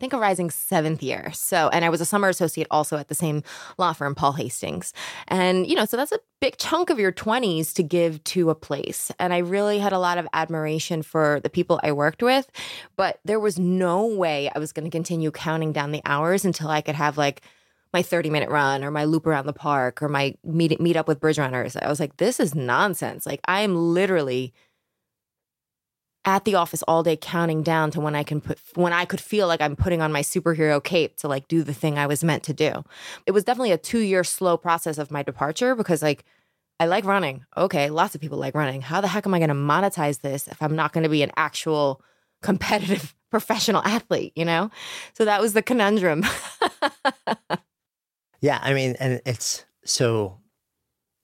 [0.00, 1.30] I think a rising seventh year.
[1.34, 3.42] So, and I was a summer associate also at the same
[3.76, 4.94] law firm, Paul Hastings.
[5.28, 8.54] And, you know, so that's a big chunk of your 20s to give to a
[8.54, 9.12] place.
[9.18, 12.50] And I really had a lot of admiration for the people I worked with,
[12.96, 16.70] but there was no way I was going to continue counting down the hours until
[16.70, 17.42] I could have like
[17.92, 21.08] my 30 minute run or my loop around the park or my meet, meet up
[21.08, 21.76] with bridge runners.
[21.76, 23.26] I was like, this is nonsense.
[23.26, 24.52] Like, I am literally
[26.24, 29.20] at the office all day counting down to when I can put when I could
[29.20, 32.22] feel like I'm putting on my superhero cape to like do the thing I was
[32.22, 32.84] meant to do.
[33.26, 36.24] It was definitely a 2-year slow process of my departure because like
[36.78, 37.44] I like running.
[37.56, 38.80] Okay, lots of people like running.
[38.80, 41.22] How the heck am I going to monetize this if I'm not going to be
[41.22, 42.02] an actual
[42.42, 44.70] competitive professional athlete, you know?
[45.12, 46.24] So that was the conundrum.
[48.40, 50.38] Yeah, I mean, and it's so.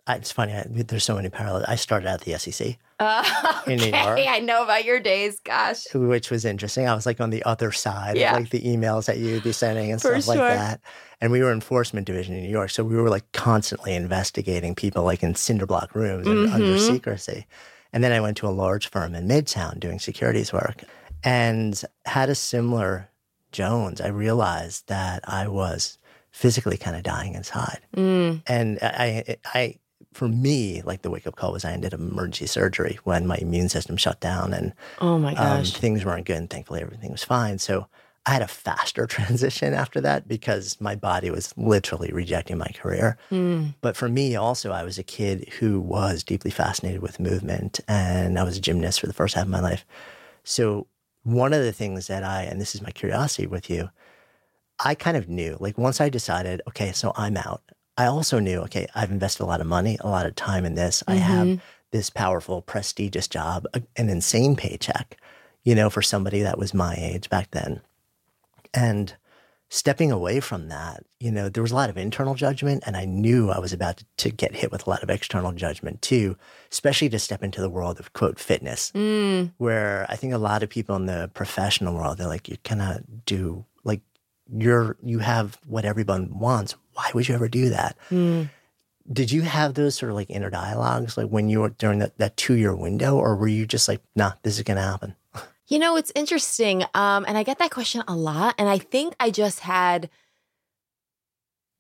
[0.09, 0.53] It's funny.
[0.53, 1.65] I, there's so many parallels.
[1.67, 4.21] I started out at the SEC, Uh, In New okay, York.
[4.29, 5.41] I know about your days.
[5.41, 5.83] Gosh.
[5.93, 6.87] which was interesting.
[6.87, 8.35] I was like on the other side Yeah.
[8.37, 10.81] of like the emails that you'd be sending and For stuff like that.
[11.21, 15.03] And we were enforcement division in New York, so we were like constantly investigating people
[15.03, 17.47] like in cinder block rooms and under secrecy.
[17.93, 20.85] And then I went to a large firm in Midtown doing securities work
[21.25, 23.11] and had a similar
[23.51, 24.01] Jones.
[24.01, 25.99] I realized that I was
[26.37, 27.81] physically kind of dying inside.
[27.97, 28.43] Mm.
[28.47, 29.79] And I, I,
[30.13, 33.37] for me, like the wake up call was I ended up emergency surgery when my
[33.37, 35.73] immune system shut down and Oh my um, gosh.
[35.73, 36.37] things weren't good.
[36.37, 37.59] And thankfully, everything was fine.
[37.59, 37.87] So
[38.27, 43.17] I had a faster transition after that because my body was literally rejecting my career.
[43.31, 43.75] Mm.
[43.81, 48.39] But for me, also, I was a kid who was deeply fascinated with movement, and
[48.39, 49.87] I was a gymnast for the first half of my life.
[50.45, 50.87] So
[51.23, 53.89] one of the things that I, and this is my curiosity with you,
[54.79, 57.63] I kind of knew, like once I decided, okay, so I'm out.
[57.97, 60.75] I also knew, okay, I've invested a lot of money, a lot of time in
[60.75, 61.03] this.
[61.09, 61.61] I have mm-hmm.
[61.93, 65.17] this powerful, prestigious job, a- an insane paycheck,
[65.65, 67.81] you know, for somebody that was my age back then.
[68.75, 69.15] And
[69.69, 73.05] stepping away from that, you know, there was a lot of internal judgment, and I
[73.07, 76.37] knew I was about to get hit with a lot of external judgment too,
[76.71, 79.51] especially to step into the world of quote fitness, mm.
[79.57, 83.25] where I think a lot of people in the professional world, they're like, you cannot
[83.25, 84.03] do like
[84.53, 86.75] you're you have what everyone wants.
[86.95, 87.97] Why would you ever do that?
[89.13, 92.19] Did you have those sort of like inner dialogues like when you were during that,
[92.19, 95.15] that two year window, or were you just like, nah, this is gonna happen?
[95.69, 96.85] You know, it's interesting.
[96.95, 98.55] Um, and I get that question a lot.
[98.57, 100.09] And I think I just had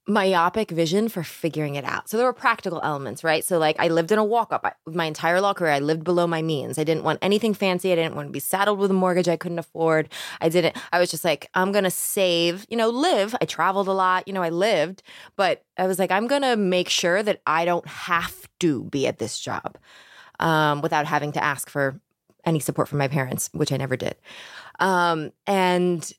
[0.08, 2.08] myopic vision for figuring it out.
[2.08, 3.44] So there were practical elements, right?
[3.44, 5.72] So like I lived in a walk up my entire law career.
[5.72, 6.78] I lived below my means.
[6.78, 7.90] I didn't want anything fancy.
[7.90, 10.08] I didn't want to be saddled with a mortgage I couldn't afford.
[10.40, 13.34] I didn't, I was just like, I'm to save, you know, live.
[13.40, 15.02] I traveled a lot, you know, I lived,
[15.34, 19.18] but I was like, I'm to make sure that I don't have to be at
[19.18, 19.76] this job
[20.38, 22.00] um, without having to ask for
[22.44, 24.14] any support from my parents, which I never did.
[24.78, 26.12] Um, and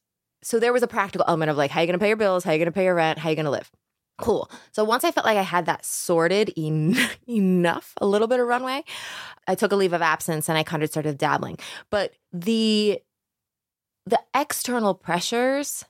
[0.47, 2.15] so there was a practical element of like, how are you going to pay your
[2.15, 2.45] bills?
[2.45, 3.19] How are you going to pay your rent?
[3.19, 3.69] How are you going to live?
[4.17, 4.49] Cool.
[4.71, 6.95] So once I felt like I had that sorted en-
[7.27, 8.85] enough, a little bit of runway,
[9.45, 11.57] I took a leave of absence and I kind of started dabbling.
[11.89, 13.01] But the
[14.05, 15.83] the external pressures,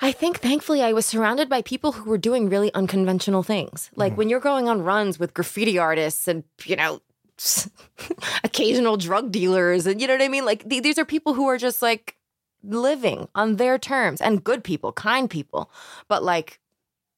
[0.00, 3.90] I think thankfully I was surrounded by people who were doing really unconventional things.
[3.94, 4.18] Like mm-hmm.
[4.18, 7.00] when you're going on runs with graffiti artists and, you know,
[8.42, 10.44] occasional drug dealers and you know what I mean?
[10.44, 12.16] Like th- these are people who are just like
[12.62, 15.70] living on their terms and good people, kind people.
[16.08, 16.60] But like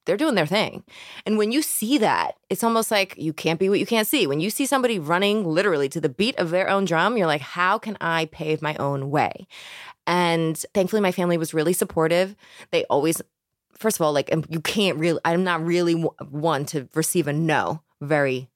[0.05, 0.82] they're doing their thing.
[1.26, 4.26] And when you see that, it's almost like you can't be what you can't see.
[4.26, 7.40] When you see somebody running literally to the beat of their own drum, you're like,
[7.40, 9.47] how can I pave my own way?
[10.07, 12.34] And thankfully, my family was really supportive.
[12.72, 13.22] They always,
[13.72, 17.82] first of all, like, you can't really, I'm not really one to receive a no
[18.01, 18.49] very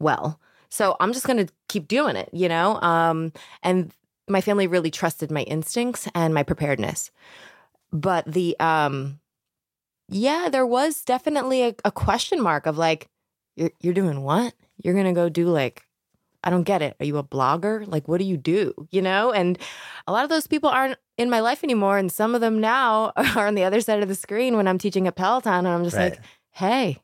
[0.00, 0.40] well.
[0.70, 2.80] So I'm just going to keep doing it, you know?
[2.80, 3.32] Um,
[3.62, 3.92] and
[4.28, 7.10] my family really trusted my instincts and my preparedness.
[7.92, 9.20] But the, um,
[10.08, 13.08] yeah, there was definitely a, a question mark of like,
[13.56, 14.54] you're, you're doing what?
[14.82, 15.84] You're going to go do like,
[16.42, 16.96] I don't get it.
[17.00, 17.86] Are you a blogger?
[17.86, 18.74] Like, what do you do?
[18.90, 19.32] You know?
[19.32, 19.58] And
[20.06, 21.96] a lot of those people aren't in my life anymore.
[21.96, 24.78] And some of them now are on the other side of the screen when I'm
[24.78, 25.52] teaching at Peloton.
[25.64, 26.12] And I'm just Right.
[26.12, 26.20] like,
[26.50, 26.98] hey,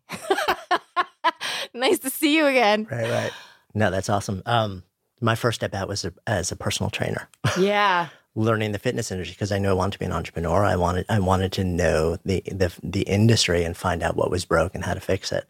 [1.74, 2.86] nice to see you again.
[2.90, 3.32] Right, right.
[3.74, 4.42] No, that's awesome.
[4.46, 4.82] Um,
[5.20, 8.08] my first step out was a, as a personal trainer, Yeah.
[8.34, 10.64] learning the fitness industry because I knew I wanted to be an entrepreneur.
[10.64, 14.44] I wanted I wanted to know the the the industry and find out what was
[14.44, 15.44] broke and how to fix it.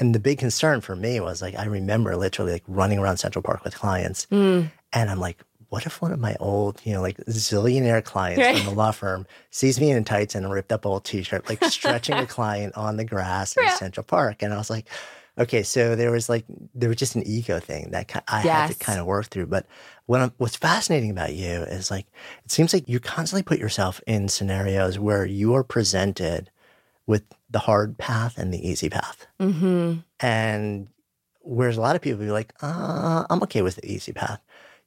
[0.00, 3.42] And the big concern for me was like I remember literally like running around Central
[3.42, 4.70] Park with clients, mm.
[4.92, 8.56] and I'm like, what if one of my old, you know, like zillionaire clients Right.
[8.56, 11.62] from the law firm sees me in tights and a ripped up old t-shirt, like
[11.64, 14.86] stretching a client on the grass in Central Park, and I was like,
[15.38, 18.74] okay, so there was like there was just an ego thing that I had to
[18.78, 19.46] kind of work through.
[19.46, 19.66] But
[20.06, 22.06] what I'm, what's fascinating about you is like
[22.44, 26.50] it seems like you constantly put yourself in scenarios where you are presented
[27.06, 29.26] with the hard path and the easy path.
[29.40, 30.00] Mm-hmm.
[30.20, 30.88] And
[31.40, 34.40] whereas a lot of people be like, uh, I'm okay with the easy path.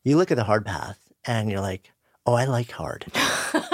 [0.04, 1.92] You look at the hard path and you're like,
[2.26, 3.06] oh, I like hard.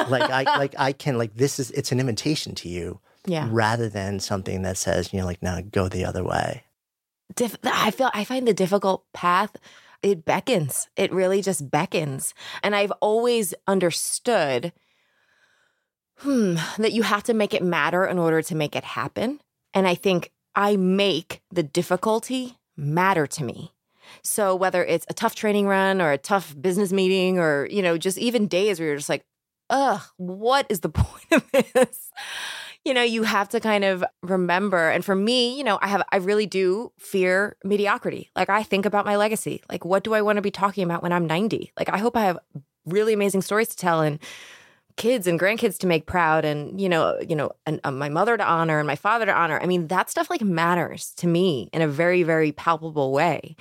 [0.10, 3.50] like I like I can like this is it's an invitation to you Yeah.
[3.52, 6.64] rather than something that says, you know, like now go the other way.
[7.36, 9.56] Dif- I feel I find the difficult path
[10.04, 10.88] it beckons.
[10.96, 12.34] It really just beckons.
[12.64, 14.72] And I've always understood
[16.20, 19.40] hmm that you have to make it matter in order to make it happen.
[19.74, 23.74] And I think I make the difficulty matter to me.
[24.24, 27.98] So whether it's a tough training run or a tough business meeting or, you know,
[27.98, 29.26] just even days where you're just like,
[29.70, 32.12] ugh, what is the point of this?
[32.88, 34.90] You know, you have to kind of remember.
[34.90, 38.32] And for me, you know, I have, I really do fear mediocrity.
[38.34, 39.62] Like I think about my legacy.
[39.70, 41.74] Like, what do I want to be talking about when I'm 90?
[41.78, 42.40] Like, I hope I have
[42.86, 44.20] really amazing stories to tell and
[44.96, 48.36] kids and grandkids to make proud and you know you know and uh, my mother
[48.36, 51.70] to honor and my father to honor i mean that stuff like matters to me
[51.72, 53.56] in a very very palpable way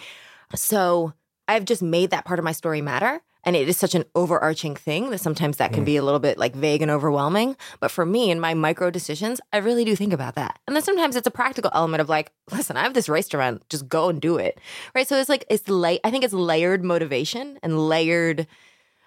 [0.55, 1.13] so
[1.47, 4.75] i've just made that part of my story matter and it is such an overarching
[4.75, 8.05] thing that sometimes that can be a little bit like vague and overwhelming but for
[8.05, 11.27] me in my micro decisions i really do think about that and then sometimes it's
[11.27, 14.21] a practical element of like listen i have this race to run just go and
[14.21, 14.61] do it
[14.95, 18.47] right so it's like it's like i think it's layered motivation and layered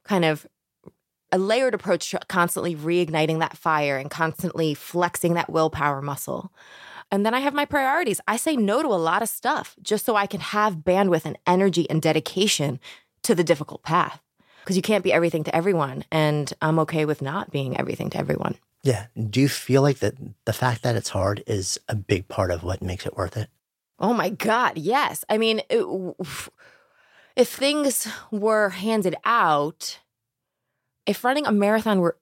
[0.03, 0.47] kind of
[1.31, 6.51] a layered approach to constantly reigniting that fire and constantly flexing that willpower muscle.
[7.11, 8.21] And then I have my priorities.
[8.27, 11.37] I say no to a lot of stuff just so I can have bandwidth and
[11.45, 12.79] energy and dedication
[13.23, 14.21] to the difficult path.
[14.70, 16.05] Because you can't be everything to everyone.
[16.11, 18.55] And I'm okay with not being everything to everyone.
[18.84, 19.07] Yeah.
[19.17, 20.13] Do you feel like that
[20.45, 23.49] the fact that it's hard is a big part of what makes it worth it?
[23.97, 25.26] Oh my God, yes.
[25.28, 25.84] I mean, it,
[27.36, 29.97] if things were handed out,
[31.07, 32.20] if running a marathon were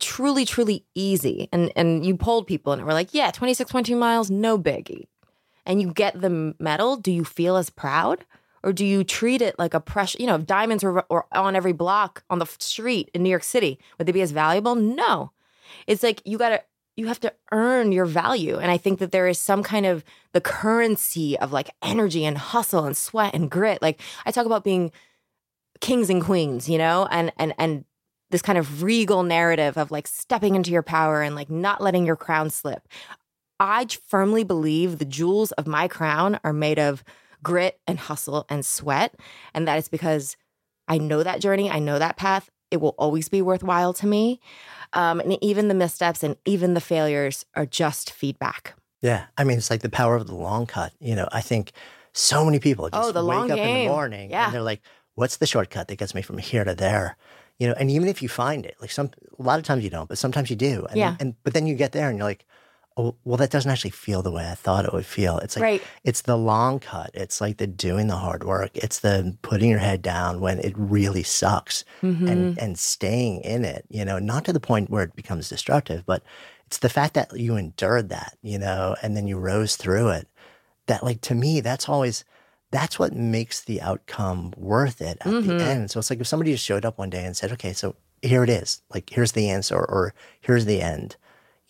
[0.00, 4.58] truly, truly easy, and, and you polled people and were like, yeah, 26.2 miles, no
[4.58, 5.04] biggie,
[5.64, 8.24] and you get the medal, do you feel as proud?
[8.64, 10.16] Or do you treat it like a pressure?
[10.18, 13.44] You know, if diamonds were, were on every block on the street in New York
[13.44, 14.74] City, would they be as valuable?
[14.74, 15.32] No.
[15.86, 16.62] It's like you got to
[16.96, 18.56] you have to earn your value.
[18.56, 22.38] And I think that there is some kind of the currency of like energy and
[22.38, 23.82] hustle and sweat and grit.
[23.82, 24.92] Like I talk about being
[25.80, 27.84] kings and queens, you know, and and and
[28.30, 32.06] this kind of regal narrative of like stepping into your power and like not letting
[32.06, 32.88] your crown slip.
[33.60, 37.04] I firmly believe the jewels of my crown are made of
[37.44, 39.14] grit and hustle and sweat.
[39.54, 40.36] And that is because
[40.88, 42.50] I know that journey, I know that path.
[42.72, 44.40] It will always be worthwhile to me.
[44.92, 48.74] Um, and even the missteps and even the failures are just feedback.
[49.00, 49.26] Yeah.
[49.36, 50.92] I mean, it's like the power of the long cut.
[50.98, 51.70] You know, I think
[52.12, 53.76] so many people just oh, the wake long up game.
[53.76, 54.46] in the morning yeah.
[54.46, 54.80] and they're like,
[55.14, 57.16] what's the shortcut that gets me from here to there?
[57.58, 59.90] You know, and even if you find it, like some, a lot of times you
[59.90, 60.86] don't, but sometimes you do.
[60.86, 61.16] And, yeah.
[61.20, 62.46] And, but then you get there and you're like,
[62.96, 65.38] oh, well, that doesn't actually feel the way I thought it would feel.
[65.38, 65.82] It's like, right.
[66.04, 67.10] it's the long cut.
[67.14, 68.70] It's like the doing the hard work.
[68.74, 72.28] It's the putting your head down when it really sucks mm-hmm.
[72.28, 76.06] and, and staying in it, you know, not to the point where it becomes destructive,
[76.06, 76.22] but
[76.66, 80.28] it's the fact that you endured that, you know, and then you rose through it.
[80.86, 82.24] That, like, to me, that's always,
[82.70, 85.48] that's what makes the outcome worth it at mm-hmm.
[85.48, 85.90] the end.
[85.90, 88.44] So it's like if somebody just showed up one day and said, okay, so here
[88.44, 91.16] it is, like, here's the answer, or here's the end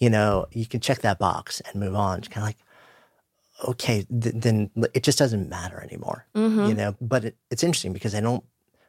[0.05, 2.19] you know, you can check that box and move on.
[2.19, 6.67] It's kind of like, okay, th- then it just doesn't matter anymore, mm-hmm.
[6.67, 6.95] you know.
[7.01, 8.45] But it, it's interesting because I don't.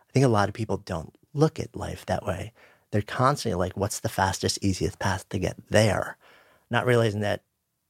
[0.09, 2.51] I think a lot of people don't look at life that way.
[2.91, 6.17] They're constantly like, "What's the fastest, easiest path to get there?"
[6.69, 7.43] Not realizing that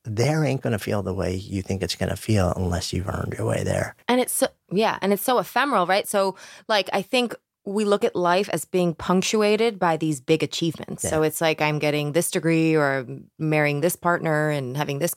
[0.03, 3.09] there ain't going to feel the way you think it's going to feel unless you've
[3.09, 3.95] earned your way there.
[4.07, 6.07] And it's so, yeah, and it's so ephemeral, right?
[6.07, 6.35] So,
[6.67, 7.33] like, I think
[7.65, 11.03] we look at life as being punctuated by these big achievements.
[11.03, 11.09] Yeah.
[11.09, 13.07] So it's like I'm getting this degree or
[13.39, 15.15] marrying this partner and having this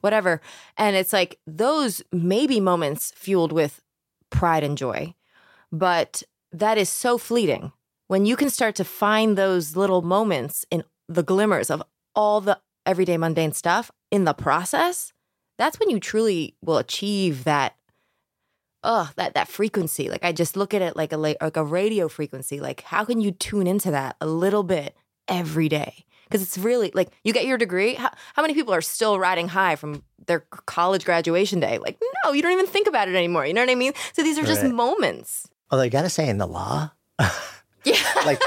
[0.00, 0.40] whatever.
[0.76, 3.80] And it's like those maybe moments fueled with
[4.30, 5.14] pride and joy.
[5.72, 6.22] But
[6.52, 7.72] that is so fleeting.
[8.06, 11.82] When you can start to find those little moments in the glimmers of
[12.14, 15.12] all the everyday mundane stuff in the process,
[15.58, 17.74] that's when you truly will achieve that
[18.88, 20.10] oh that that frequency.
[20.10, 22.58] Like i just look at it like a like a radio frequency.
[22.58, 24.96] Like how can you tune into that a little bit
[25.28, 26.04] every day?
[26.24, 29.48] Because it's really like you get your degree how, how many people are still riding
[29.48, 31.78] high from their college graduation day?
[31.78, 33.46] Like no you don't even think about it anymore.
[33.46, 33.92] You know what i mean?
[34.14, 34.74] So these are just right.
[34.74, 35.48] moments.
[35.70, 36.90] Although i gotta say in the law
[37.94, 38.22] yeah.
[38.26, 38.40] like,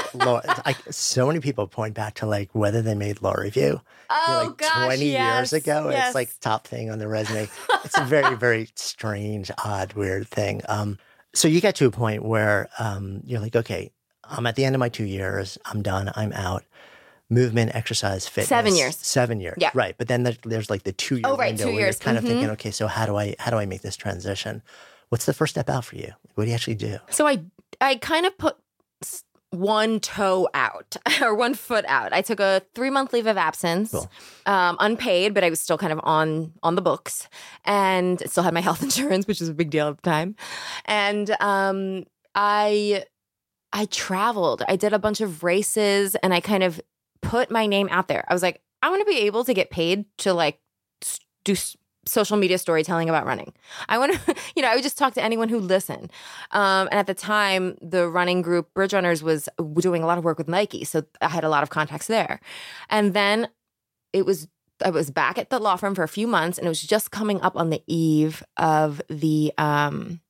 [0.66, 3.80] like so many people point back to like whether they made law review.
[4.10, 5.90] Oh, like gosh, 20 yes, years ago.
[5.90, 6.08] Yes.
[6.08, 7.48] It's like top thing on the resume.
[7.84, 10.62] it's a very, very strange, odd, weird thing.
[10.68, 10.98] Um,
[11.34, 13.90] so you get to a point where um, you're like, okay,
[14.24, 15.58] I'm at the end of my two years.
[15.64, 16.10] I'm done.
[16.14, 16.64] I'm out.
[17.30, 18.48] Movement, exercise, fitness.
[18.48, 18.96] Seven years.
[18.96, 19.56] Seven years.
[19.58, 19.70] Yeah.
[19.72, 19.94] Right.
[19.96, 21.98] But then there's like the two year oh, right, window two where years.
[21.98, 22.26] you're kind mm-hmm.
[22.26, 24.62] of thinking, okay, so how do I how do I make this transition?
[25.08, 26.12] What's the first step out for you?
[26.34, 26.98] What do you actually do?
[27.10, 27.40] So I
[27.80, 28.56] I kind of put
[29.52, 32.12] one toe out or one foot out.
[32.12, 34.10] I took a three month leave of absence, Cool.
[34.46, 37.28] um, unpaid, but I was still kind of on on the books
[37.64, 40.34] and still had my health insurance, which was a big deal at the time.
[40.86, 43.04] And um, I
[43.72, 44.62] I traveled.
[44.68, 46.80] I did a bunch of races, and I kind of
[47.20, 48.24] put my name out there.
[48.28, 50.58] I was like, I want to be able to get paid to like
[51.44, 51.54] do
[52.04, 53.52] social media storytelling about running.
[53.88, 56.10] I want to, you know, I would just talk to anyone who listened.
[56.50, 59.48] Um, and at the time, the running group Bridge Runners was
[59.78, 62.40] doing a lot of work with Nike, so I had a lot of contacts there.
[62.90, 63.48] And then
[64.12, 64.48] it was
[64.84, 67.10] I was back at the law firm for a few months, and it was just
[67.10, 70.20] coming up on the eve of the um,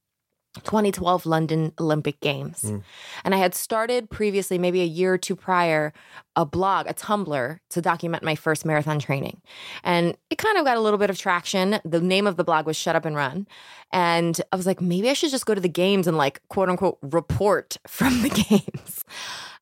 [0.60, 2.62] 2012 London Olympic Games.
[2.62, 2.82] Mm.
[3.24, 5.92] And I had started previously, maybe a year or two prior,
[6.36, 9.40] a blog, a Tumblr to document my first marathon training.
[9.82, 11.80] And it kind of got a little bit of traction.
[11.84, 13.46] The name of the blog was Shut Up and Run.
[13.92, 16.68] And I was like, maybe I should just go to the games and like quote
[16.68, 19.04] unquote report from the games.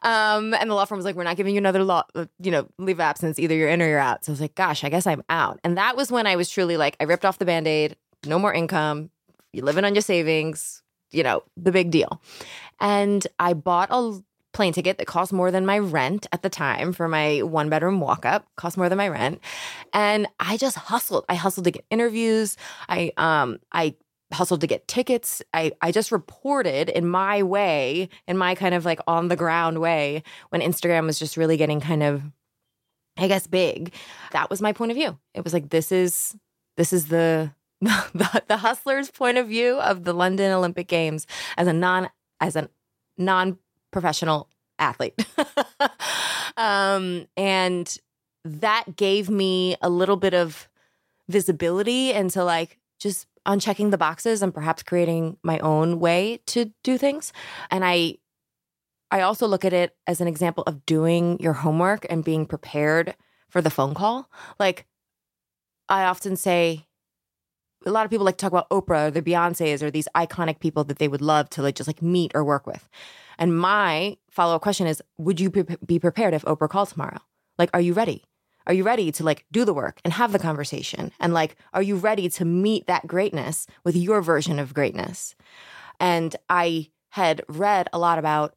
[0.02, 2.50] Um, and the law firm was like, we're not giving you another law, uh, you
[2.50, 3.38] know, leave of absence.
[3.38, 4.24] Either you're in or you're out.
[4.24, 5.60] So I was like, gosh, I guess I'm out.
[5.62, 8.38] And that was when I was truly like, I ripped off the band aid, no
[8.38, 9.10] more income,
[9.52, 12.20] you're living on your savings, you know, the big deal.
[12.80, 14.20] And I bought a
[14.52, 18.00] plane ticket that cost more than my rent at the time for my one bedroom
[18.00, 19.40] walk up, cost more than my rent.
[19.92, 21.24] And I just hustled.
[21.28, 22.56] I hustled to get interviews.
[22.88, 23.94] I um I
[24.32, 25.42] hustled to get tickets.
[25.52, 29.80] I I just reported in my way, in my kind of like on the ground
[29.80, 32.22] way when Instagram was just really getting kind of
[33.18, 33.92] I guess big.
[34.32, 35.18] That was my point of view.
[35.34, 36.36] It was like this is
[36.76, 37.52] this is the
[38.14, 41.26] the, the hustler's point of view of the London Olympic Games
[41.56, 42.10] as a non
[42.40, 42.68] as a
[43.16, 43.58] non
[43.90, 45.14] professional athlete.
[46.56, 47.96] um, and
[48.44, 50.68] that gave me a little bit of
[51.28, 56.98] visibility into like just unchecking the boxes and perhaps creating my own way to do
[56.98, 57.32] things.
[57.70, 58.16] And I
[59.10, 63.14] I also look at it as an example of doing your homework and being prepared
[63.48, 64.30] for the phone call.
[64.58, 64.86] Like
[65.88, 66.86] I often say
[67.86, 70.60] a lot of people like to talk about Oprah or the Beyoncé's or these iconic
[70.60, 72.88] people that they would love to like just like meet or work with.
[73.38, 77.20] And my follow up question is Would you pre- be prepared if Oprah called tomorrow?
[77.58, 78.24] Like, are you ready?
[78.66, 81.10] Are you ready to like do the work and have the conversation?
[81.18, 85.34] And like, are you ready to meet that greatness with your version of greatness?
[85.98, 88.54] And I had read a lot about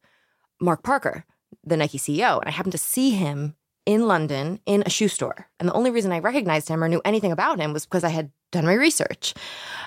[0.60, 1.24] Mark Parker,
[1.64, 3.56] the Nike CEO, and I happened to see him
[3.86, 5.48] in London in a shoe store.
[5.60, 8.08] And the only reason I recognized him or knew anything about him was because I
[8.08, 9.34] had done my research.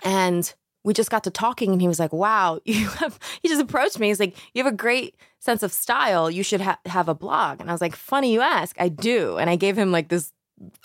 [0.03, 3.61] And we just got to talking and he was like, wow, you have, he just
[3.61, 4.07] approached me.
[4.07, 6.29] He's like, you have a great sense of style.
[6.29, 7.59] You should ha- have a blog.
[7.59, 8.75] And I was like, funny you ask.
[8.79, 9.37] I do.
[9.37, 10.31] And I gave him like this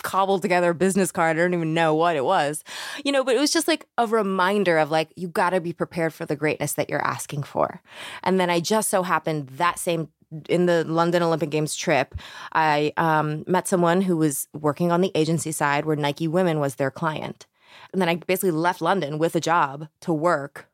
[0.02, 1.36] cobbled together business card.
[1.36, 2.62] I don't even know what it was,
[3.04, 5.72] you know, but it was just like a reminder of like, you got to be
[5.72, 7.80] prepared for the greatness that you're asking for.
[8.22, 10.08] And then I just so happened that same
[10.48, 12.14] in the London Olympic Games trip,
[12.52, 16.76] I um, met someone who was working on the agency side where Nike Women was
[16.76, 17.46] their client.
[17.92, 20.68] And then I basically left London with a job to work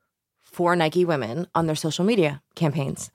[0.45, 3.11] for Nike Women on their social media campaigns.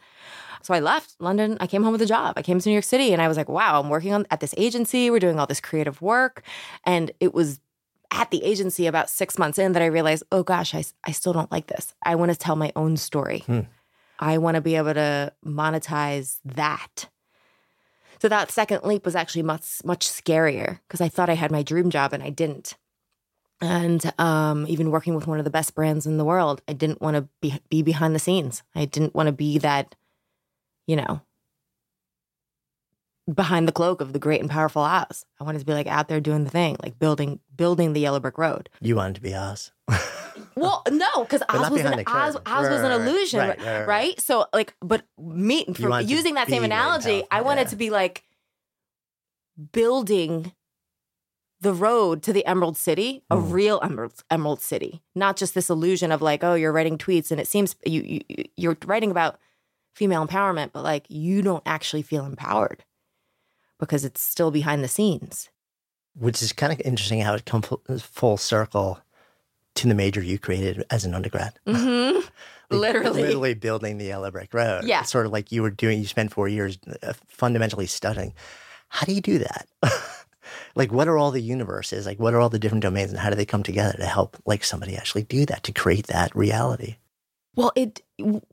[0.61, 1.57] So I left London.
[1.59, 2.35] I came home with a job.
[2.37, 4.39] I came to New York City and I was like, wow, I'm working on at
[4.39, 5.09] this agency.
[5.09, 6.43] We're doing all this creative work.
[6.85, 7.59] And it was
[8.11, 11.33] at the agency about six months in that I realized, oh gosh, I, I still
[11.33, 11.93] don't like this.
[12.03, 13.39] I want to tell my own story.
[13.39, 13.61] Hmm.
[14.19, 17.09] I want to be able to monetize that.
[18.21, 21.63] So that second leap was actually much much scarier because I thought I had my
[21.63, 22.77] dream job and I didn't.
[23.59, 27.01] And um, even working with one of the best brands in the world, I didn't
[27.01, 28.63] want to be be behind the scenes.
[28.75, 29.95] I didn't want to be that,
[30.87, 31.21] you know,
[33.33, 35.25] behind the cloak of the great and powerful Oz.
[35.39, 38.19] I wanted to be like out there doing the thing, like building building the yellow
[38.19, 38.69] brick road.
[38.81, 39.71] You wanted to be Oz.
[40.55, 44.45] well, no, because Oz was an Oz, Oz was an illusion, right, right, right, So
[44.53, 47.69] like, but me for using that same analogy, I wanted yeah.
[47.69, 48.23] to be like
[49.71, 50.53] building
[51.61, 53.51] the road to the Emerald City, a mm.
[53.51, 57.39] real Emerald Emerald City, not just this illusion of like, oh, you're writing tweets and
[57.39, 59.39] it seems you, you you're writing about
[59.95, 62.83] female empowerment, but like you don't actually feel empowered
[63.79, 65.49] because it's still behind the scenes.
[66.15, 67.67] Which is kind of interesting how it comes
[68.03, 68.99] full circle
[69.75, 71.53] to the major you created as an undergrad.
[71.67, 72.15] Mm-hmm.
[72.69, 73.21] like literally.
[73.23, 74.83] Literally building the Yellow Brick Road.
[74.85, 75.01] Yeah.
[75.01, 78.33] It's sort of like you were doing, you spent four years uh, fundamentally studying.
[78.89, 79.67] How do you do that?
[80.75, 82.05] like, what are all the universes?
[82.05, 84.37] Like, what are all the different domains and how do they come together to help
[84.45, 86.97] like somebody actually do that, to create that reality?
[87.55, 88.01] Well, it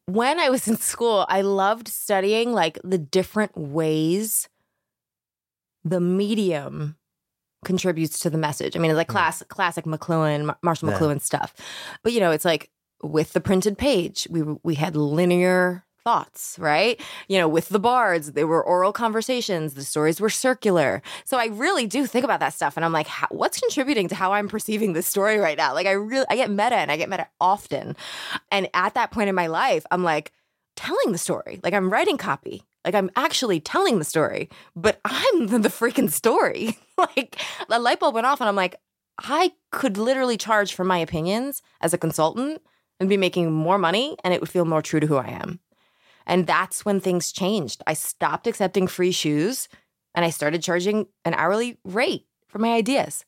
[0.07, 4.49] when I was in school, I loved studying like the different ways
[5.85, 6.97] the medium
[7.65, 8.77] contributes to the message.
[8.77, 9.13] I mean, it's like hmm.
[9.13, 10.99] class, classic McLuhan, Marshall yeah.
[10.99, 11.55] McLuhan stuff.
[12.03, 12.71] But you know, it's like
[13.03, 17.01] with the printed page, we we had linear thoughts, right?
[17.29, 21.03] You know, with the bards, they were oral conversations, the stories were circular.
[21.25, 24.15] So I really do think about that stuff and I'm like, how, what's contributing to
[24.15, 25.75] how I'm perceiving this story right now?
[25.75, 27.97] Like I really I get meta and I get meta often.
[28.51, 30.33] And at that point in my life, I'm like
[30.77, 31.61] telling the story.
[31.63, 32.65] Like I'm writing copy.
[32.85, 36.78] Like I'm actually telling the story, but I'm the, the freaking story.
[36.99, 37.37] like
[37.68, 38.76] the light bulb went off and I'm like,
[39.18, 42.62] I could literally charge for my opinions as a consultant
[42.99, 45.61] and be making more money and it would feel more true to who I am.
[46.26, 47.83] And that's when things changed.
[47.87, 49.68] I stopped accepting free shoes
[50.14, 53.24] and I started charging an hourly rate for my ideas.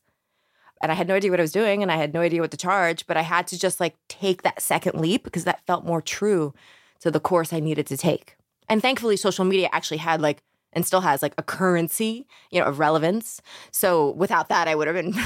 [0.81, 2.51] And I had no idea what I was doing and I had no idea what
[2.51, 5.85] to charge, but I had to just like take that second leap because that felt
[5.85, 6.53] more true
[6.99, 8.35] to the course I needed to take.
[8.69, 10.43] And thankfully, social media actually had like,
[10.73, 13.41] and still has like a currency, you know, of relevance.
[13.71, 15.13] So without that, I would have been.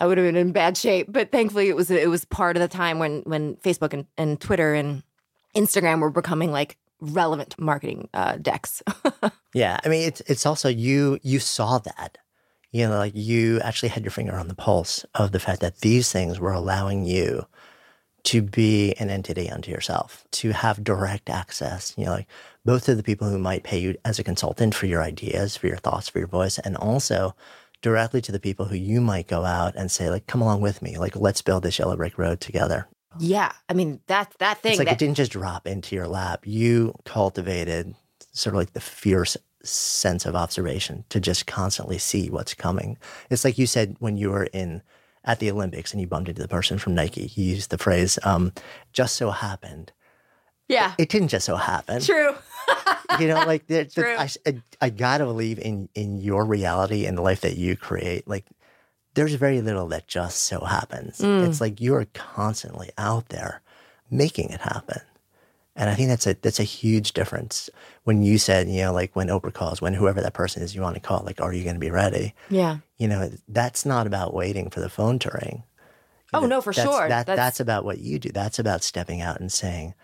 [0.00, 2.60] I would have been in bad shape, but thankfully it was it was part of
[2.60, 5.02] the time when when Facebook and, and Twitter and
[5.56, 8.80] Instagram were becoming like relevant marketing uh, decks.
[9.54, 12.16] yeah, I mean it's it's also you you saw that,
[12.70, 15.80] you know, like you actually had your finger on the pulse of the fact that
[15.80, 17.44] these things were allowing you
[18.24, 22.26] to be an entity unto yourself, to have direct access, you know, like
[22.64, 25.66] both to the people who might pay you as a consultant for your ideas, for
[25.66, 27.34] your thoughts, for your voice, and also
[27.80, 30.82] directly to the people who you might go out and say, like, come along with
[30.82, 32.88] me, like, let's build this yellow brick road together.
[33.18, 33.52] Yeah.
[33.68, 34.72] I mean, that that thing.
[34.72, 36.46] It's like that- it didn't just drop into your lap.
[36.46, 37.94] You cultivated
[38.32, 42.96] sort of like the fierce sense of observation to just constantly see what's coming.
[43.30, 44.82] It's like you said when you were in
[45.24, 47.26] at the Olympics and you bumped into the person from Nike.
[47.26, 48.52] He used the phrase, um,
[48.92, 49.92] just so happened.
[50.68, 50.94] Yeah.
[50.98, 52.00] It didn't just so happen.
[52.02, 52.34] True.
[53.18, 57.16] You know, like the, the- I, I, I gotta believe in in your reality and
[57.16, 58.28] the life that you create.
[58.28, 58.44] Like,
[59.14, 61.18] there's very little that just so happens.
[61.18, 61.48] Mm.
[61.48, 63.62] It's like you're constantly out there
[64.10, 65.00] making it happen.
[65.78, 67.70] And I think that's a that's a huge difference.
[68.04, 70.82] When you said, you know, like when Oprah calls, when whoever that person is you
[70.82, 72.34] want to call, like, are you going to be ready?
[72.50, 72.78] Yeah.
[72.98, 75.62] You know, that's not about waiting for the phone to ring.
[76.34, 77.08] Oh, no, for That's- sure.
[77.08, 78.30] That, That's- that's about what you do.
[78.30, 79.94] That's about stepping out and saying,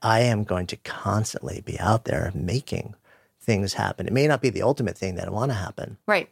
[0.00, 2.94] I am going to constantly be out there making
[3.40, 4.06] things happen.
[4.06, 6.30] It may not be the ultimate thing that I want to happen, Right.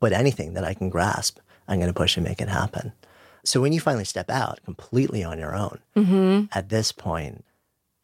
[0.00, 1.38] but anything that I can grasp,
[1.68, 2.92] I'm going to push and make it happen.
[3.44, 6.44] So when you finally step out completely on your own, Mm-hmm.
[6.52, 7.44] at this point,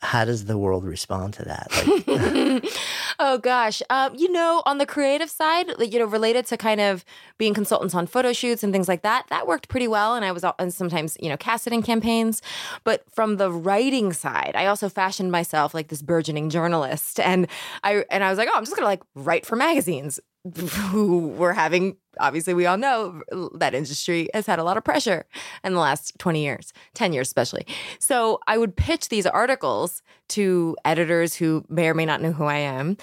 [0.03, 1.69] how does the world respond to that?
[2.07, 2.65] Like,
[3.19, 7.05] Oh gosh, um, you know, on the creative side, you know, related to kind of
[7.39, 10.15] being consultants on photo shoots and things like that, that worked pretty well.
[10.15, 12.43] And I was, and sometimes, you know, casting campaigns.
[12.83, 17.47] But from the writing side, I also fashioned myself like this burgeoning journalist, and
[17.85, 20.19] I and I was like, oh, I'm just gonna like write for magazines
[20.91, 21.97] who were having.
[22.19, 23.23] Obviously, we all know
[23.55, 25.25] that industry has had a lot of pressure
[25.65, 27.67] in the last 20 years, 10 years especially.
[28.01, 32.45] So I would pitch these articles to editors who may or may not know who
[32.45, 32.97] I am,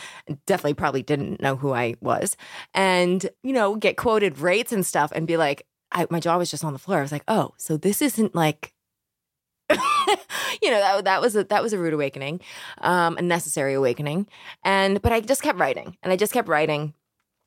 [0.45, 2.35] definitely probably didn't know who I was,
[2.73, 6.51] and, you know, get quoted rates and stuff and be like, I, my jaw was
[6.51, 6.99] just on the floor.
[6.99, 8.73] I was like, oh, so this isn't like,
[9.71, 12.41] you know, that, that was a, that was a rude awakening,
[12.79, 14.27] um, a necessary awakening.
[14.63, 16.93] And, but I just kept writing and I just kept writing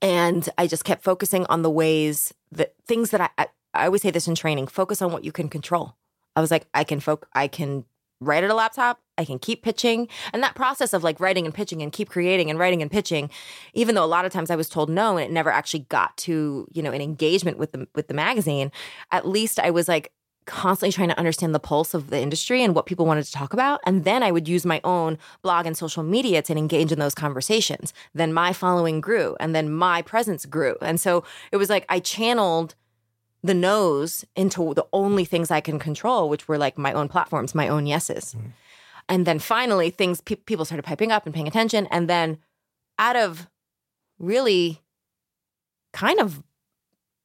[0.02, 4.02] and I just kept focusing on the ways that things that I, I, I always
[4.02, 5.96] say this in training, focus on what you can control.
[6.36, 7.84] I was like, I can foc I can
[8.20, 10.08] write at a laptop, I can keep pitching.
[10.32, 13.30] And that process of like writing and pitching and keep creating and writing and pitching,
[13.74, 16.16] even though a lot of times I was told no and it never actually got
[16.18, 18.70] to, you know, an engagement with the with the magazine,
[19.10, 20.12] at least I was like
[20.46, 23.52] constantly trying to understand the pulse of the industry and what people wanted to talk
[23.52, 23.80] about.
[23.86, 27.14] And then I would use my own blog and social media to engage in those
[27.14, 27.92] conversations.
[28.14, 30.76] Then my following grew and then my presence grew.
[30.80, 32.74] And so it was like I channeled
[33.42, 37.54] the no's into the only things I can control, which were like my own platforms,
[37.54, 38.34] my own yeses.
[38.36, 38.48] Mm-hmm.
[39.08, 41.86] And then finally, things pe- people started piping up and paying attention.
[41.90, 42.38] And then,
[42.98, 43.48] out of
[44.18, 44.80] really
[45.92, 46.42] kind of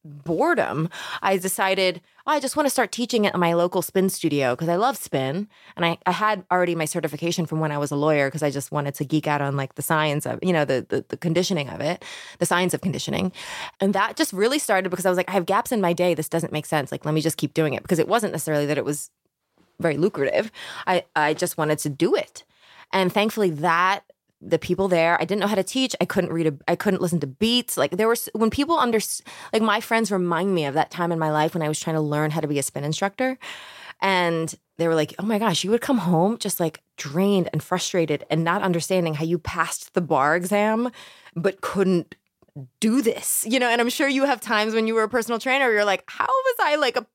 [0.03, 0.89] boredom,
[1.21, 4.67] I decided oh, I just want to start teaching at my local spin studio because
[4.67, 5.47] I love spin.
[5.77, 8.51] And I, I had already my certification from when I was a lawyer because I
[8.51, 11.17] just wanted to geek out on like the science of, you know, the, the the
[11.17, 12.03] conditioning of it,
[12.39, 13.31] the science of conditioning.
[13.79, 16.13] And that just really started because I was like, I have gaps in my day.
[16.13, 16.91] This doesn't make sense.
[16.91, 19.09] Like, let me just keep doing it because it wasn't necessarily that it was
[19.79, 20.51] very lucrative.
[20.85, 22.43] I, I just wanted to do it.
[22.91, 24.03] And thankfully that
[24.41, 25.95] the people there, I didn't know how to teach.
[25.99, 27.77] I couldn't read I couldn't listen to beats.
[27.77, 28.99] Like there was when people under
[29.51, 31.95] like my friends remind me of that time in my life when I was trying
[31.95, 33.37] to learn how to be a spin instructor.
[33.99, 37.63] And they were like, "Oh my gosh, you would come home just like drained and
[37.63, 40.91] frustrated and not understanding how you passed the bar exam
[41.35, 42.15] but couldn't
[42.79, 45.39] do this." You know, and I'm sure you have times when you were a personal
[45.39, 47.07] trainer you're like, "How was I like a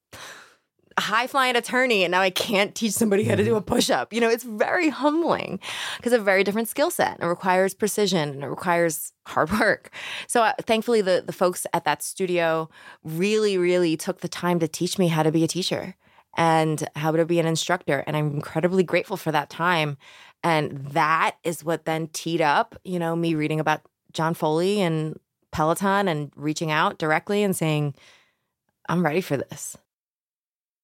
[0.98, 4.12] high flying attorney and now I can't teach somebody how to do a push up.
[4.12, 5.60] You know, it's very humbling
[5.96, 7.18] because a very different skill set.
[7.20, 9.90] It requires precision and it requires hard work.
[10.26, 12.68] So uh, thankfully, the the folks at that studio
[13.04, 15.94] really, really took the time to teach me how to be a teacher
[16.36, 18.02] and how to be an instructor.
[18.06, 19.98] And I'm incredibly grateful for that time.
[20.42, 23.82] And that is what then teed up, you know, me reading about
[24.12, 25.18] John Foley and
[25.52, 27.94] Peloton and reaching out directly and saying,
[28.88, 29.76] I'm ready for this.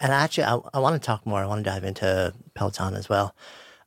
[0.00, 1.40] And actually, I, I want to talk more.
[1.40, 3.34] I want to dive into Peloton as well.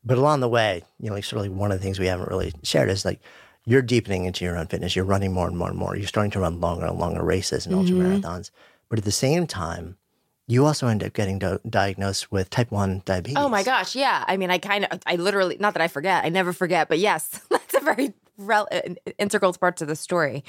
[0.06, 2.30] But along the way, you know, like sort of one of the things we haven't
[2.30, 3.22] really shared is like
[3.66, 4.96] you're deepening into your own fitness.
[4.96, 5.96] You're running more and more and more.
[5.96, 8.20] You're starting to run longer and longer races and ultra mm-hmm.
[8.20, 8.52] marathons.
[8.90, 9.98] But at the same time,
[10.48, 13.38] you also end up getting do- diagnosed with type 1 diabetes.
[13.38, 14.26] Oh my gosh, yeah.
[14.28, 17.00] I mean, I kind of, I literally, not that I forget, I never forget, but
[17.00, 18.82] yes, that's a very rel- uh,
[19.18, 20.44] integral part to the story.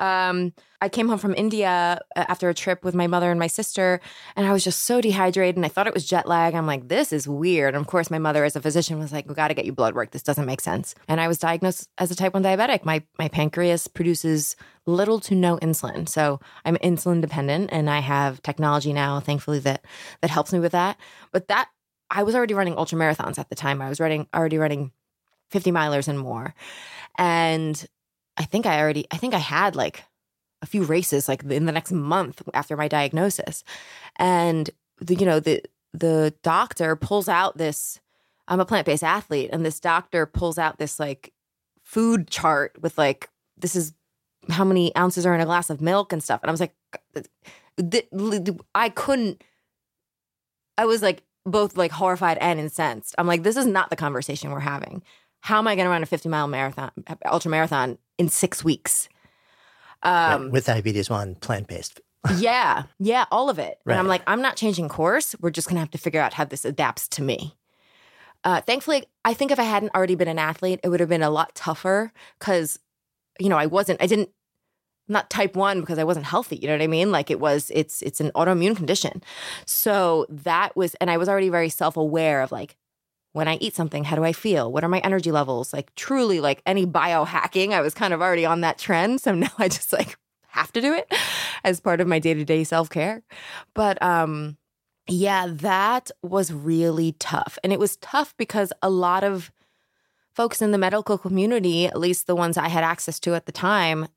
[0.00, 3.46] Um, I came home from India uh, after a trip with my mother and my
[3.46, 4.00] sister,
[4.36, 6.54] and I was just so dehydrated, and I thought it was jet lag.
[6.54, 7.74] I'm like, this is weird.
[7.74, 9.72] And of course, my mother, as a physician, was like, we got to get you
[9.72, 10.10] blood work.
[10.10, 10.94] This doesn't make sense.
[11.08, 12.84] And I was diagnosed as a type 1 diabetic.
[12.84, 14.56] My, my pancreas produces
[14.86, 16.08] little to no insulin.
[16.08, 19.84] So I'm insulin dependent, and I have technology now, thankfully, that,
[20.20, 20.98] that helps me with that.
[21.32, 21.68] But that,
[22.10, 23.82] I was already running ultra marathons at the time.
[23.82, 24.92] I was running, already running
[25.50, 26.54] 50 milers and more.
[27.18, 27.86] And
[28.36, 30.04] I think I already, I think I had like
[30.62, 33.64] a few races like in the next month after my diagnosis.
[34.16, 34.70] And
[35.00, 38.00] the, you know, the, the doctor pulls out this,
[38.48, 41.32] I'm a plant based athlete, and this doctor pulls out this like
[41.82, 43.94] food chart with like, this is
[44.50, 46.40] how many ounces are in a glass of milk and stuff.
[46.42, 46.74] And I was like,
[48.74, 49.42] I couldn't,
[50.78, 53.14] I was like both like horrified and incensed.
[53.18, 55.02] I'm like, this is not the conversation we're having
[55.46, 56.90] how am I going to run a 50 mile marathon,
[57.24, 59.08] ultra marathon in six weeks?
[60.02, 60.50] Um, right.
[60.50, 62.00] With diabetes one, plant based.
[62.38, 62.82] yeah.
[62.98, 63.26] Yeah.
[63.30, 63.78] All of it.
[63.84, 63.94] Right.
[63.94, 65.36] And I'm like, I'm not changing course.
[65.40, 67.54] We're just going to have to figure out how this adapts to me.
[68.42, 71.22] Uh, thankfully, I think if I hadn't already been an athlete, it would have been
[71.22, 72.80] a lot tougher because,
[73.38, 74.30] you know, I wasn't, I didn't,
[75.06, 76.56] not type one because I wasn't healthy.
[76.56, 77.12] You know what I mean?
[77.12, 79.22] Like it was, it's, it's an autoimmune condition.
[79.64, 82.74] So that was, and I was already very self aware of like,
[83.36, 84.72] when I eat something, how do I feel?
[84.72, 85.74] What are my energy levels?
[85.74, 89.20] Like truly like any biohacking, I was kind of already on that trend.
[89.20, 90.16] So now I just like
[90.48, 91.12] have to do it
[91.62, 93.22] as part of my day-to-day self-care.
[93.74, 94.56] But um
[95.06, 97.58] yeah, that was really tough.
[97.62, 99.52] And it was tough because a lot of
[100.32, 103.52] folks in the medical community, at least the ones I had access to at the
[103.52, 104.08] time,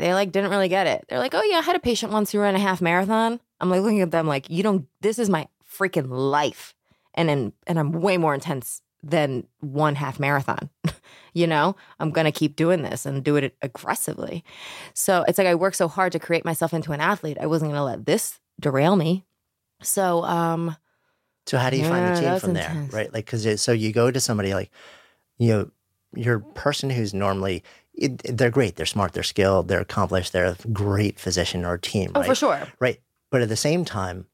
[0.00, 1.04] they like didn't really get it.
[1.08, 3.70] They're like, "Oh yeah, I had a patient once who ran a half marathon." I'm
[3.70, 6.74] like looking at them like, "You don't this is my freaking life."
[7.14, 10.70] And in, and I'm way more intense than one half marathon.
[11.34, 14.44] you know, I'm going to keep doing this and do it aggressively.
[14.94, 17.36] So it's like I worked so hard to create myself into an athlete.
[17.40, 19.24] I wasn't going to let this derail me.
[19.82, 20.76] So, um,
[21.46, 22.90] so how do you yeah, find the team from intense.
[22.90, 23.00] there?
[23.00, 23.12] Right.
[23.12, 24.70] Like, cause it, so you go to somebody like,
[25.36, 25.70] you know,
[26.16, 27.62] your person who's normally,
[27.92, 28.76] it, they're great.
[28.76, 29.12] They're smart.
[29.12, 29.68] They're skilled.
[29.68, 30.32] They're accomplished.
[30.32, 32.12] They're a great physician or team.
[32.14, 32.26] Oh, right?
[32.26, 32.66] for sure.
[32.78, 33.00] Right.
[33.30, 34.26] But at the same time,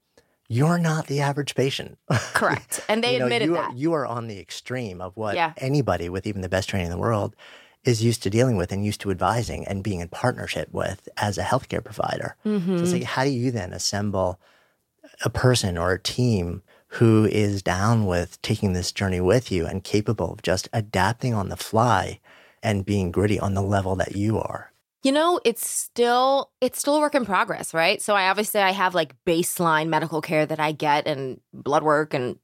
[0.51, 1.97] you're not the average patient.
[2.11, 2.81] Correct.
[2.89, 3.77] And they you know, admitted you that.
[3.77, 5.53] You are on the extreme of what yeah.
[5.59, 7.37] anybody with even the best training in the world
[7.85, 11.39] is used to dealing with and used to advising and being in partnership with as
[11.39, 12.35] a healthcare provider.
[12.45, 12.77] Mm-hmm.
[12.77, 14.41] So it's like, how do you then assemble
[15.25, 16.63] a person or a team
[16.95, 21.49] who is down with taking this journey with you and capable of just adapting on
[21.49, 22.19] the fly
[22.61, 24.70] and being gritty on the level that you are?
[25.03, 28.03] You know, it's still it's still a work in progress, right?
[28.03, 32.13] So I obviously I have like baseline medical care that I get and blood work
[32.13, 32.39] and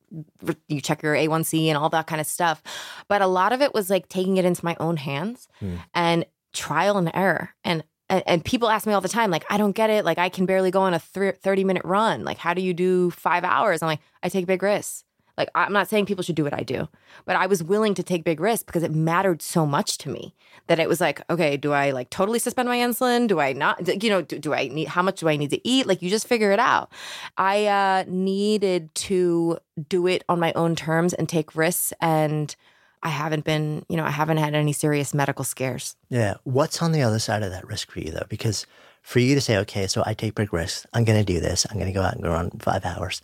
[0.68, 2.62] you check your A1C and all that kind of stuff.
[3.08, 5.78] But a lot of it was like taking it into my own hands mm.
[5.92, 7.50] and trial and error.
[7.62, 10.04] And and, and people ask me all the time, like, I don't get it.
[10.04, 12.24] Like, I can barely go on a 30 minute run.
[12.24, 13.82] Like, how do you do five hours?
[13.82, 15.04] I'm like, I take big risks.
[15.36, 16.88] Like, I'm not saying people should do what I do,
[17.24, 20.34] but I was willing to take big risks because it mattered so much to me
[20.66, 23.28] that it was like, okay, do I like totally suspend my insulin?
[23.28, 24.02] Do I not?
[24.02, 25.86] You know, do, do I need, how much do I need to eat?
[25.86, 26.90] Like, you just figure it out.
[27.36, 29.58] I uh, needed to
[29.88, 31.92] do it on my own terms and take risks.
[32.00, 32.54] And
[33.02, 35.96] I haven't been, you know, I haven't had any serious medical scares.
[36.08, 36.34] Yeah.
[36.44, 38.26] What's on the other side of that risk for you, though?
[38.28, 38.66] Because
[39.02, 41.64] for you to say, okay, so I take big risks, I'm going to do this,
[41.70, 43.22] I'm going to go out and go run five hours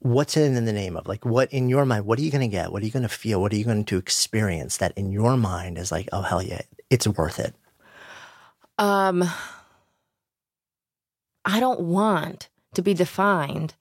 [0.00, 1.06] what's it in the name of?
[1.06, 2.72] Like, what in your mind, what are you going to get?
[2.72, 3.40] What are you going to feel?
[3.40, 6.62] What are you going to experience that in your mind is like, oh, hell yeah,
[6.90, 7.54] it's worth it?
[8.78, 9.24] Um,
[11.44, 13.74] I don't want to be defined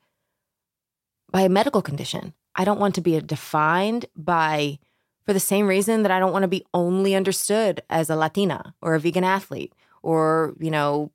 [1.32, 2.34] by a medical condition.
[2.56, 4.80] I don't want to be defined by,
[5.26, 8.74] for the same reason that I don't want to be only understood as a Latina
[8.82, 11.12] or a vegan athlete or, you know,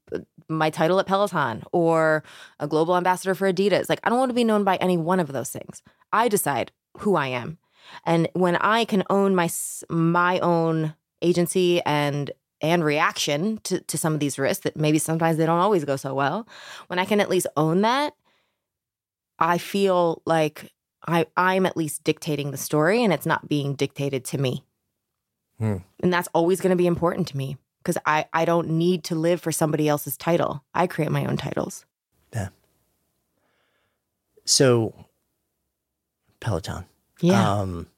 [0.48, 2.22] my title at Peloton or
[2.58, 3.88] a global ambassador for Adidas.
[3.88, 5.82] Like, I don't want to be known by any one of those things.
[6.12, 7.58] I decide who I am.
[8.04, 9.50] And when I can own my
[9.88, 12.30] my own agency and
[12.60, 15.96] and reaction to, to some of these risks that maybe sometimes they don't always go
[15.96, 16.46] so well,
[16.86, 18.14] when I can at least own that,
[19.38, 20.72] I feel like
[21.06, 24.64] I, I'm at least dictating the story and it's not being dictated to me.
[25.58, 25.78] Hmm.
[26.00, 29.14] And that's always going to be important to me because I, I don't need to
[29.14, 30.62] live for somebody else's title.
[30.74, 31.84] I create my own titles.
[32.32, 32.48] Yeah.
[34.44, 34.94] So,
[36.40, 36.84] Peloton.
[37.20, 37.60] Yeah.
[37.60, 37.88] Um,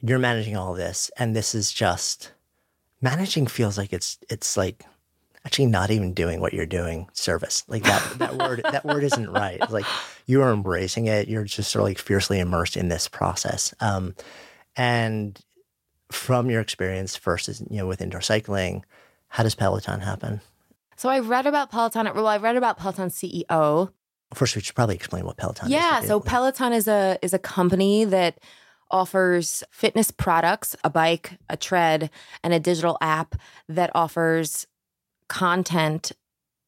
[0.00, 2.32] you're managing all this, and this is just
[3.00, 4.84] managing feels like it's it's like
[5.44, 9.28] actually not even doing what you're doing service like that that word that word isn't
[9.28, 9.84] right it's like
[10.26, 14.14] you are embracing it you're just sort of like fiercely immersed in this process um,
[14.76, 15.40] and
[16.12, 18.84] from your experience first, you know, with indoor cycling,
[19.28, 20.40] how does Peloton happen?
[20.96, 22.08] So I read about Peloton.
[22.14, 23.90] Well, I read about Peloton CEO.
[24.34, 26.04] First, we should probably explain what Peloton yeah, is.
[26.04, 26.08] Yeah.
[26.08, 28.38] So Peloton is a is a company that
[28.90, 32.10] offers fitness products, a bike, a tread,
[32.44, 33.34] and a digital app
[33.68, 34.66] that offers
[35.28, 36.12] content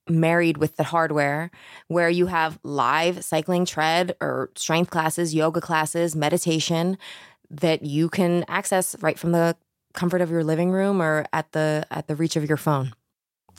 [0.08, 1.50] married with the hardware
[1.88, 6.98] where you have live cycling tread or strength classes, yoga classes, meditation
[7.60, 9.56] that you can access right from the
[9.92, 12.92] comfort of your living room or at the at the reach of your phone.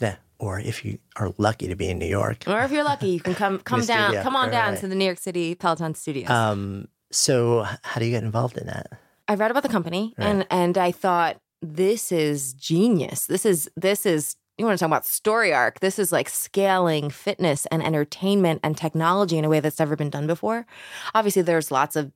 [0.00, 0.16] Yeah.
[0.38, 2.44] Or if you are lucky to be in New York.
[2.46, 4.80] Or if you're lucky, you can come come down, come on down right.
[4.80, 6.30] to the New York City Peloton studios.
[6.30, 8.88] Um, so how do you get involved in that?
[9.28, 10.26] I read about the company right.
[10.26, 13.26] and and I thought this is genius.
[13.26, 15.80] This is this is you want to talk about story arc.
[15.80, 20.10] This is like scaling fitness and entertainment and technology in a way that's never been
[20.10, 20.66] done before.
[21.14, 22.10] Obviously, there's lots of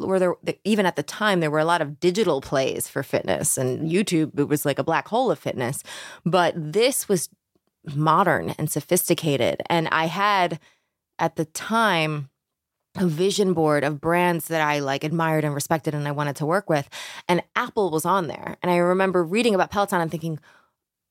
[0.00, 0.34] where there
[0.64, 4.38] even at the time there were a lot of digital plays for fitness and YouTube
[4.38, 5.82] it was like a black hole of fitness.
[6.24, 7.28] But this was
[7.94, 9.62] modern and sophisticated.
[9.66, 10.58] And I had
[11.18, 12.30] at the time
[12.96, 16.46] a vision board of brands that I like admired and respected and I wanted to
[16.46, 16.88] work with
[17.28, 18.56] and Apple was on there.
[18.62, 20.40] And I remember reading about Peloton and thinking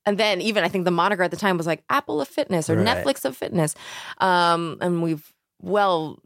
[0.05, 2.69] and then even I think the moniker at the time was like Apple of fitness
[2.69, 2.85] or right.
[2.85, 3.75] Netflix of fitness.
[4.17, 6.19] Um, and we've well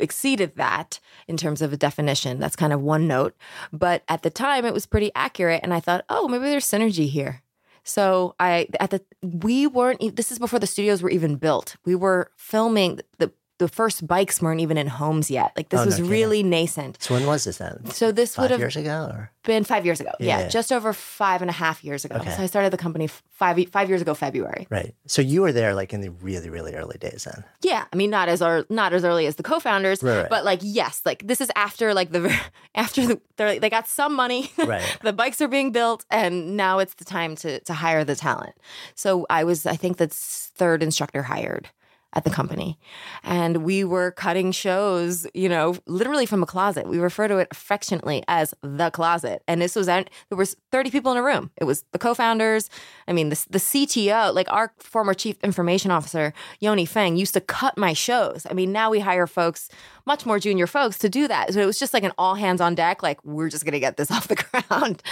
[0.00, 2.38] exceeded that in terms of a definition.
[2.38, 3.36] That's kind of one note.
[3.72, 5.60] But at the time, it was pretty accurate.
[5.62, 7.42] And I thought, oh, maybe there's synergy here.
[7.84, 10.16] So I at the we weren't.
[10.16, 11.76] This is before the studios were even built.
[11.86, 15.52] We were filming the the first bikes weren't even in homes yet.
[15.56, 16.96] Like this oh, was no really nascent.
[17.00, 17.84] So when was this then?
[17.86, 19.30] So this five would have years ago, or?
[19.44, 20.12] been five years ago.
[20.20, 22.16] Yeah, yeah, just over five and a half years ago.
[22.16, 22.30] Okay.
[22.30, 24.66] So I started the company five five years ago, February.
[24.70, 24.94] Right.
[25.06, 27.44] So you were there like in the really really early days then.
[27.62, 30.30] Yeah, I mean not as early, not as early as the co-founders, right, right.
[30.30, 32.32] but like yes, like this is after like the
[32.74, 34.52] after the, they got some money.
[34.56, 34.98] Right.
[35.02, 38.54] the bikes are being built, and now it's the time to to hire the talent.
[38.94, 41.68] So I was I think that's third instructor hired
[42.14, 42.78] at the company.
[43.22, 46.88] And we were cutting shows, you know, literally from a closet.
[46.88, 49.42] We refer to it affectionately as the closet.
[49.46, 51.50] And this was, there was 30 people in a room.
[51.58, 52.70] It was the co-founders.
[53.06, 56.32] I mean, the, the CTO, like our former chief information officer,
[56.62, 58.46] Yony Feng, used to cut my shows.
[58.50, 59.68] I mean, now we hire folks,
[60.06, 61.52] much more junior folks to do that.
[61.52, 63.80] So it was just like an all hands on deck, like we're just going to
[63.80, 65.02] get this off the ground.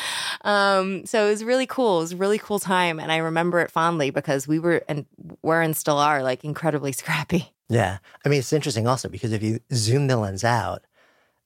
[0.43, 1.99] Um, so it was really cool.
[1.99, 2.99] It was really cool time.
[2.99, 5.05] And I remember it fondly because we were and
[5.43, 7.53] were and still are like incredibly incredibly scrappy.
[7.69, 7.99] Yeah.
[8.25, 10.85] I mean, it's interesting also because if you zoom the lens out,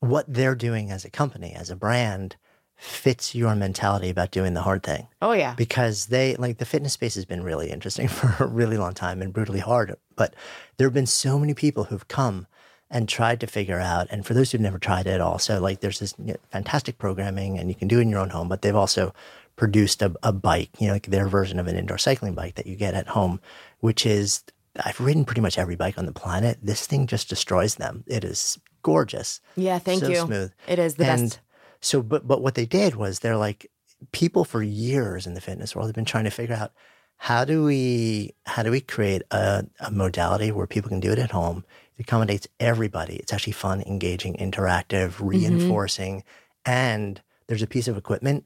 [0.00, 2.36] what they're doing as a company, as a brand,
[2.76, 5.06] fits your mentality about doing the hard thing.
[5.20, 5.54] Oh, yeah.
[5.54, 9.20] Because they, like, the fitness space has been really interesting for a really long time
[9.20, 9.94] and brutally hard.
[10.16, 10.34] But
[10.76, 12.46] there have been so many people who've come
[12.90, 16.00] and tried to figure out, and for those who've never tried it also, like, there's
[16.00, 18.62] this you know, fantastic programming and you can do it in your own home, but
[18.62, 19.14] they've also
[19.56, 22.66] produced a, a bike, you know, like their version of an indoor cycling bike that
[22.66, 23.40] you get at home,
[23.80, 24.42] which is
[24.84, 26.58] I've ridden pretty much every bike on the planet.
[26.62, 28.04] This thing just destroys them.
[28.06, 29.40] It is gorgeous.
[29.56, 30.06] Yeah, thank you.
[30.06, 30.26] so you.
[30.26, 30.52] Smooth.
[30.68, 31.40] It is the and best.
[31.80, 33.70] So, but but what they did was they're like
[34.12, 36.72] people for years in the fitness world have been trying to figure out
[37.16, 41.18] how do we how do we create a, a modality where people can do it
[41.18, 41.64] at home.
[41.96, 43.16] It accommodates everybody.
[43.16, 45.26] It's actually fun, engaging, interactive, Mm-hmm.
[45.26, 46.22] reinforcing,
[46.64, 48.44] and there's a piece of equipment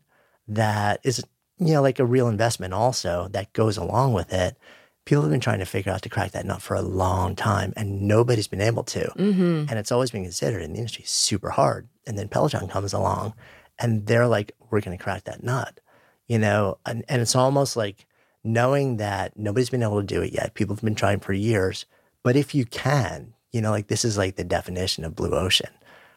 [0.49, 1.23] that is
[1.59, 4.57] you know like a real investment also that goes along with it.
[5.05, 7.73] People have been trying to figure out to crack that nut for a long time,
[7.77, 9.01] and nobody's been able to.
[9.19, 9.67] Mm-hmm.
[9.69, 11.89] And it's always been considered in the industry super hard.
[12.07, 13.35] And then Peloton comes along,
[13.79, 15.79] and they're like, "We're going to crack that nut,"
[16.27, 16.79] you know.
[16.87, 18.07] And and it's almost like
[18.43, 20.55] knowing that nobody's been able to do it yet.
[20.55, 21.87] People have been trying for years,
[22.23, 25.71] but if you can, you know, like this is like the definition of blue ocean,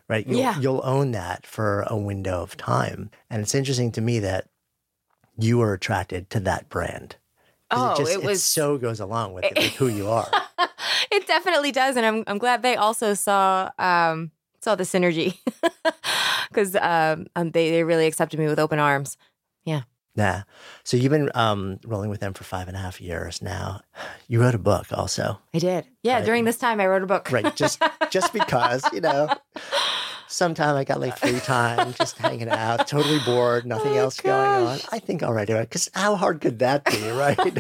[0.10, 0.28] right?
[0.28, 0.60] You'll, Yeah.
[0.60, 3.12] you'll own that for a window of time.
[3.30, 4.48] And it's interesting to me that
[5.38, 7.16] you were attracted to that brand.
[7.72, 10.30] Oh, just, it was- so goes along with, it, with who you are.
[11.12, 15.38] it definitely does, and I'm I'm glad they also saw um saw the synergy
[16.50, 19.18] because um, um they they really accepted me with open arms.
[19.66, 19.82] Yeah.
[20.16, 20.44] Yeah.
[20.84, 23.82] So you've been um, rolling with them for five and a half years now.
[24.28, 25.86] You wrote a book also, I did.
[26.02, 26.26] Yeah, Right.
[26.26, 27.32] during this time I wrote a book.
[27.32, 27.56] right?
[27.56, 29.30] Just just because you know,
[30.28, 34.36] sometime I got like free time, just hanging out, totally bored, nothing Oh, else going
[34.68, 34.80] on.
[34.92, 37.40] I think I'll write it because how hard could that be, right?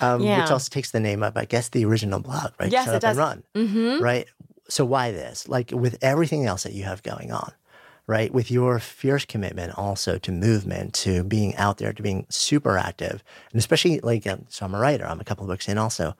[0.00, 0.40] um, Yeah.
[0.42, 2.70] Which also takes the name up, I guess, the original blog, right?
[2.70, 3.18] Yes, Shut it up does.
[3.18, 3.42] and run.
[3.54, 4.02] Mm-hmm.
[4.02, 4.26] right?
[4.68, 5.48] So why this?
[5.48, 7.52] Like with everything else that you have going on,
[8.06, 8.32] right?
[8.32, 13.22] With your fierce commitment also to movement, to being out there, to being super active,
[13.52, 15.06] and especially like, um, so I'm a writer.
[15.06, 16.14] I'm a couple of books in also.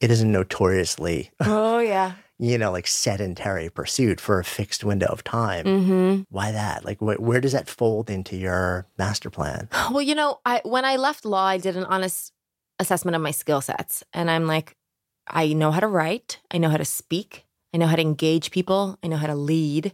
[0.00, 2.12] It is a notoriously, Oh yeah.
[2.44, 5.64] You know, like sedentary pursuit for a fixed window of time.
[5.64, 6.22] Mm-hmm.
[6.30, 6.84] Why that?
[6.84, 9.68] Like, wh- where does that fold into your master plan?
[9.90, 12.32] Well, you know, I when I left law, I did an honest
[12.78, 14.76] assessment of my skill sets, and I'm like,
[15.28, 18.50] I know how to write, I know how to speak, I know how to engage
[18.50, 19.92] people, I know how to lead,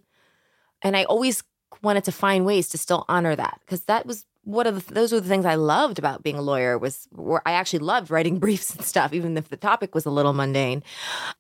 [0.82, 1.42] and I always
[1.82, 5.12] wanted to find ways to still honor that because that was one of the those
[5.12, 8.38] were the things I loved about being a lawyer was where I actually loved writing
[8.44, 10.82] briefs and stuff, even if the topic was a little mundane.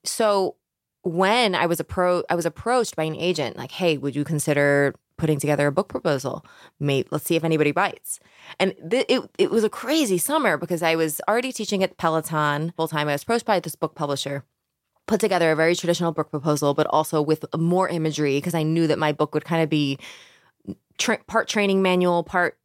[0.04, 0.56] So
[1.02, 4.94] when I was appro I was approached by an agent, like, hey, would you consider
[5.16, 6.44] putting together a book proposal?
[6.78, 8.20] Maybe let's see if anybody bites.
[8.58, 12.72] And th- it it was a crazy summer because I was already teaching at Peloton
[12.76, 13.08] full time.
[13.08, 14.44] I was approached by this book publisher,
[15.06, 18.86] put together a very traditional book proposal, but also with more imagery because I knew
[18.86, 19.98] that my book would kind of be
[20.98, 22.58] tra- part training manual, part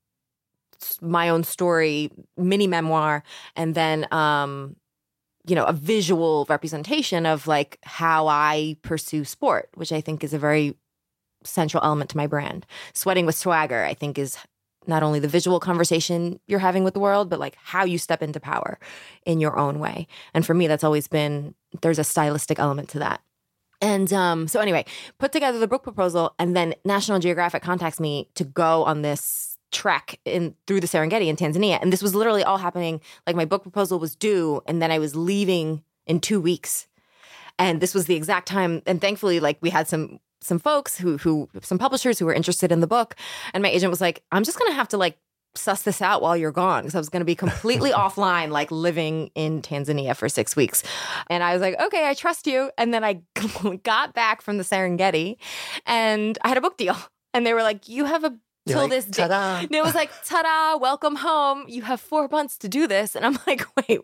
[1.02, 3.24] my own story, mini memoir,
[3.56, 4.76] and then um,
[5.48, 10.34] you know a visual representation of like how I pursue sport, which I think is
[10.34, 10.76] a very
[11.44, 12.66] central element to my brand.
[12.94, 14.38] Sweating with swagger, I think, is
[14.88, 18.22] not only the visual conversation you're having with the world, but like how you step
[18.22, 18.80] into power
[19.26, 20.08] in your own way.
[20.34, 23.22] And for me, that's always been there's a stylistic element to that.
[23.82, 24.86] And um, so anyway,
[25.20, 29.55] put together the book proposal, and then National Geographic contacts me to go on this
[29.76, 31.78] trek in through the Serengeti in Tanzania.
[31.82, 35.00] And this was literally all happening like my book proposal was due, and then I
[35.00, 36.88] was leaving in two weeks.
[37.60, 38.82] And this was the exact time.
[38.86, 42.72] And thankfully, like we had some some folks who who some publishers who were interested
[42.72, 43.16] in the book.
[43.54, 45.18] And my agent was like, I'm just gonna have to like
[45.58, 48.72] suss this out while you're gone because I was going to be completely offline, like
[48.72, 50.84] living in Tanzania for six weeks.
[51.30, 52.72] And I was like, okay, I trust you.
[52.78, 53.22] And then I
[53.84, 55.38] got back from the Serengeti
[55.86, 56.98] and I had a book deal.
[57.34, 58.34] And they were like, you have a
[58.66, 59.24] You're till like, this day.
[59.28, 61.66] "Ta-da." And it was like, ta-da, welcome home.
[61.68, 63.16] You have four months to do this.
[63.16, 64.00] And I'm like, wait,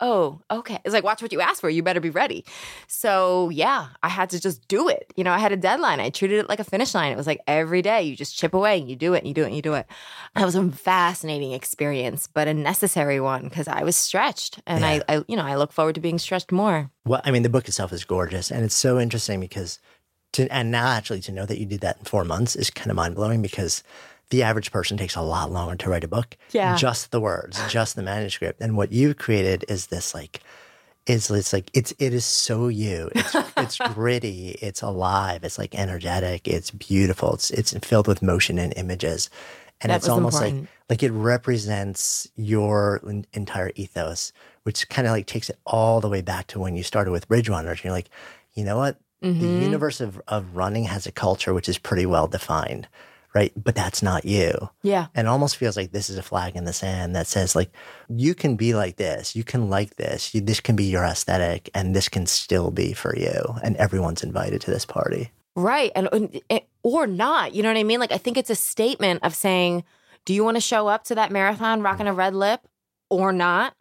[0.00, 0.78] oh, okay.
[0.84, 1.68] It's like, watch what you ask for.
[1.68, 2.44] You better be ready.
[2.86, 5.12] So yeah, I had to just do it.
[5.16, 5.98] You know, I had a deadline.
[6.00, 7.12] I treated it like a finish line.
[7.12, 9.34] It was like every day you just chip away and you do it and you
[9.34, 9.86] do it and you do it.
[10.34, 14.60] That was a fascinating experience, but a necessary one because I was stretched.
[14.66, 15.00] And Yeah.
[15.08, 16.90] I, I, you know, I look forward to being stretched more.
[17.04, 19.78] Well, I mean, the book itself is gorgeous, and it's so interesting because,
[20.34, 22.90] to and now actually to know that you did that in four months is kind
[22.90, 23.82] of mind blowing because
[24.30, 26.36] the average person takes a lot longer to write a book.
[26.52, 26.76] Yeah.
[26.76, 30.40] just the words, just the manuscript, and what you've created is this like.
[31.06, 33.10] It's, it's like it's it is so you.
[33.14, 34.56] It's it's gritty.
[34.62, 35.44] It's alive.
[35.44, 36.48] It's like energetic.
[36.48, 37.34] It's beautiful.
[37.34, 39.28] It's it's filled with motion and images,
[39.82, 40.62] and That it's almost important.
[40.62, 44.32] like like it represents your en- entire ethos,
[44.62, 47.28] which kind of like takes it all the way back to when you started with
[47.28, 47.84] Bridge Runners.
[47.84, 48.08] You're like,
[48.54, 48.96] you know what?
[49.24, 49.62] The Mhm.
[49.62, 52.86] universe of, of running has a culture which is pretty well defined,
[53.34, 53.52] right?
[53.56, 54.68] But that's not you.
[54.82, 55.06] Yeah.
[55.14, 57.70] And it almost feels like this is a flag in the sand that says, like,
[58.08, 61.70] you can be like this, you can like this, you, this can be your aesthetic,
[61.74, 63.56] and this can still be for you.
[63.62, 65.30] And everyone's invited to this party.
[65.56, 65.90] Right.
[65.96, 67.54] And, and- or not.
[67.54, 68.00] You know what I mean?
[68.00, 69.84] Like, I think it's a statement of saying,
[70.26, 72.60] Do you want to show up to that marathon rocking a red lip
[73.08, 73.72] or not?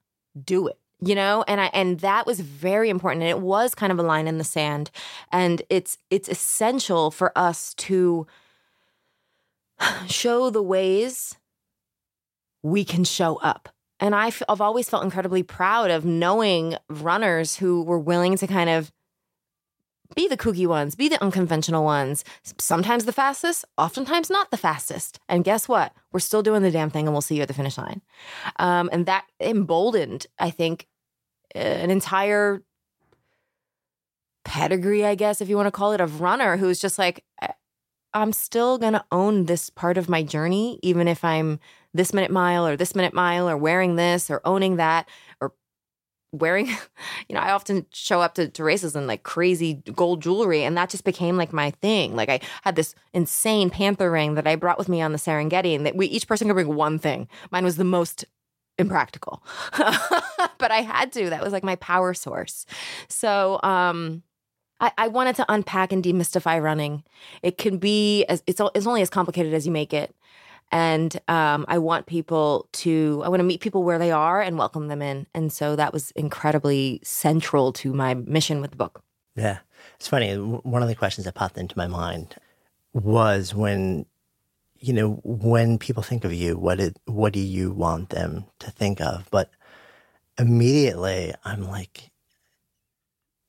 [0.42, 0.78] Do it.
[1.06, 3.24] You know, and I and that was very important.
[3.24, 4.90] And it was kind of a line in the sand.
[5.32, 8.26] And it's it's essential for us to
[10.08, 11.36] show the ways
[12.62, 13.70] we can show up.
[14.00, 18.48] And i f- I've always felt incredibly proud of knowing runners who were willing to
[18.48, 18.92] kind of
[20.16, 22.24] be the kooky ones, be the unconventional ones.
[22.60, 25.20] Sometimes the fastest, oftentimes not the fastest.
[25.28, 25.94] And guess what?
[26.12, 28.02] We're still doing the damn thing and we'll see you at the finish line.
[28.58, 30.88] Um, and that emboldened, I think,
[31.56, 32.64] an entire
[34.46, 37.24] pedigree, I guess, if you want to call it, of runner who's just like,
[38.14, 41.60] I'm still going to own this part of my journey, even if I'm
[41.94, 45.08] this minute mile or this minute mile or wearing this or owning that
[45.42, 45.54] or
[46.32, 46.68] wearing,
[47.30, 50.78] you know, I often show up to, to races in like crazy gold jewelry and
[50.78, 52.16] that just became like my thing.
[52.16, 55.76] Like I had this insane panther ring that I brought with me on the Serengeti
[55.76, 57.28] and that we each person could bring one thing.
[57.52, 58.26] Mine was the most
[58.78, 59.44] impractical.
[59.78, 61.30] but I had to.
[61.30, 62.66] That was like my power source.
[63.08, 64.24] So, um,
[64.80, 67.04] I, I, wanted to unpack and demystify running.
[67.42, 70.14] It can be as it's, it's only as complicated as you make it.
[70.74, 74.58] And um, I want people to, I want to meet people where they are and
[74.58, 75.28] welcome them in.
[75.34, 79.04] And so that was incredibly central to my mission with the book.
[79.36, 79.60] Yeah.
[79.96, 80.36] It's funny.
[80.36, 82.36] One of the questions that popped into my mind
[82.94, 84.06] was when,
[84.84, 88.70] you know, when people think of you, what, it, what do you want them to
[88.70, 89.30] think of?
[89.32, 89.50] But
[90.38, 92.12] immediately I'm like,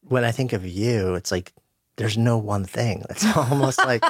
[0.02, 1.52] when I think of you, it's like
[1.96, 3.02] there's no one thing.
[3.10, 4.04] It's almost like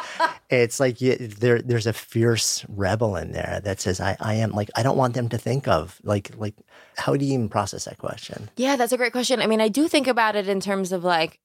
[0.51, 4.51] it's like you, there there's a fierce rebel in there that says I I am
[4.51, 6.55] like I don't want them to think of like like
[6.97, 8.51] how do you even process that question?
[8.57, 9.41] Yeah, that's a great question.
[9.41, 11.39] I mean, I do think about it in terms of like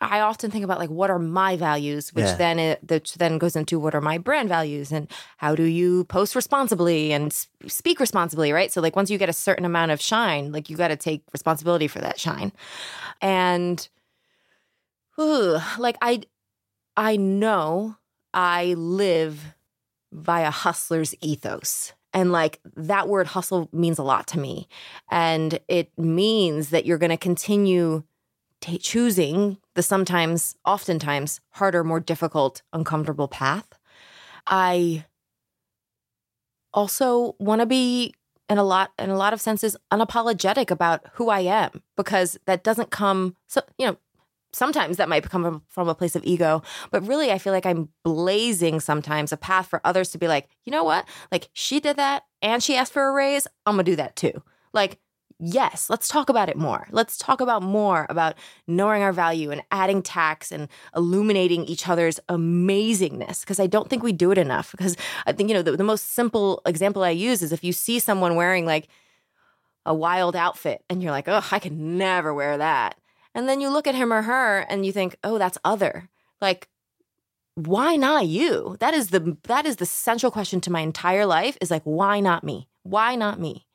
[0.00, 2.36] I often think about like what are my values, which yeah.
[2.36, 6.04] then it, which then goes into what are my brand values and how do you
[6.04, 7.32] post responsibly and
[7.66, 8.72] speak responsibly, right?
[8.72, 11.22] So like once you get a certain amount of shine, like you got to take
[11.32, 12.52] responsibility for that shine,
[13.20, 13.88] and
[15.18, 16.22] ooh, like I
[16.96, 17.96] I know
[18.32, 19.54] I live
[20.12, 21.92] by a hustler's ethos.
[22.14, 24.68] And like that word hustle means a lot to me.
[25.10, 28.02] And it means that you're going to continue
[28.60, 33.66] t- choosing the sometimes, oftentimes harder, more difficult, uncomfortable path.
[34.46, 35.04] I
[36.72, 38.14] also want to be
[38.48, 42.62] in a lot in a lot of senses unapologetic about who I am because that
[42.62, 43.96] doesn't come so you know
[44.52, 47.90] sometimes that might come from a place of ego, but really I feel like I'm
[48.02, 51.06] blazing sometimes a path for others to be like, you know what?
[51.30, 53.46] Like she did that and she asked for a raise.
[53.66, 54.42] I'm gonna do that too.
[54.72, 54.98] Like,
[55.38, 56.86] yes, let's talk about it more.
[56.90, 58.34] Let's talk about more about
[58.66, 63.40] knowing our value and adding tax and illuminating each other's amazingness.
[63.40, 64.72] Because I don't think we do it enough.
[64.72, 64.96] Because
[65.26, 67.98] I think, you know, the, the most simple example I use is if you see
[67.98, 68.88] someone wearing like
[69.86, 72.98] a wild outfit and you're like, oh, I could never wear that
[73.38, 76.08] and then you look at him or her and you think, "Oh, that's other."
[76.40, 76.68] Like
[77.54, 78.76] why not you?
[78.80, 82.20] That is the that is the central question to my entire life is like why
[82.20, 82.68] not me?
[82.82, 83.67] Why not me?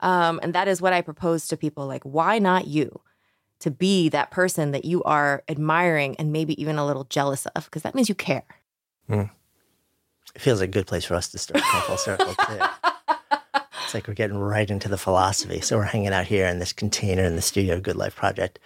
[0.00, 3.00] Um, and that is what I propose to people like why not you?
[3.60, 7.66] To be that person that you are admiring and maybe even a little jealous of
[7.66, 8.44] because that means you care.
[9.08, 9.30] Mm.
[10.34, 12.58] It feels like a good place for us to start full circle too.
[13.84, 15.60] it's like we're getting right into the philosophy.
[15.60, 18.58] So we're hanging out here in this container in the studio Good Life Project.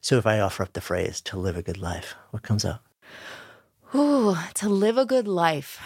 [0.00, 2.84] So if I offer up the phrase to live a good life, what comes up?
[3.94, 5.80] Ooh, to live a good life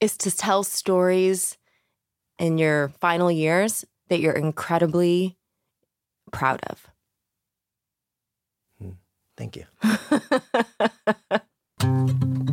[0.00, 1.56] is to tell stories
[2.38, 5.36] in your final years that you're incredibly
[6.32, 6.86] proud of.
[8.78, 8.90] Hmm.
[9.36, 9.64] Thank you.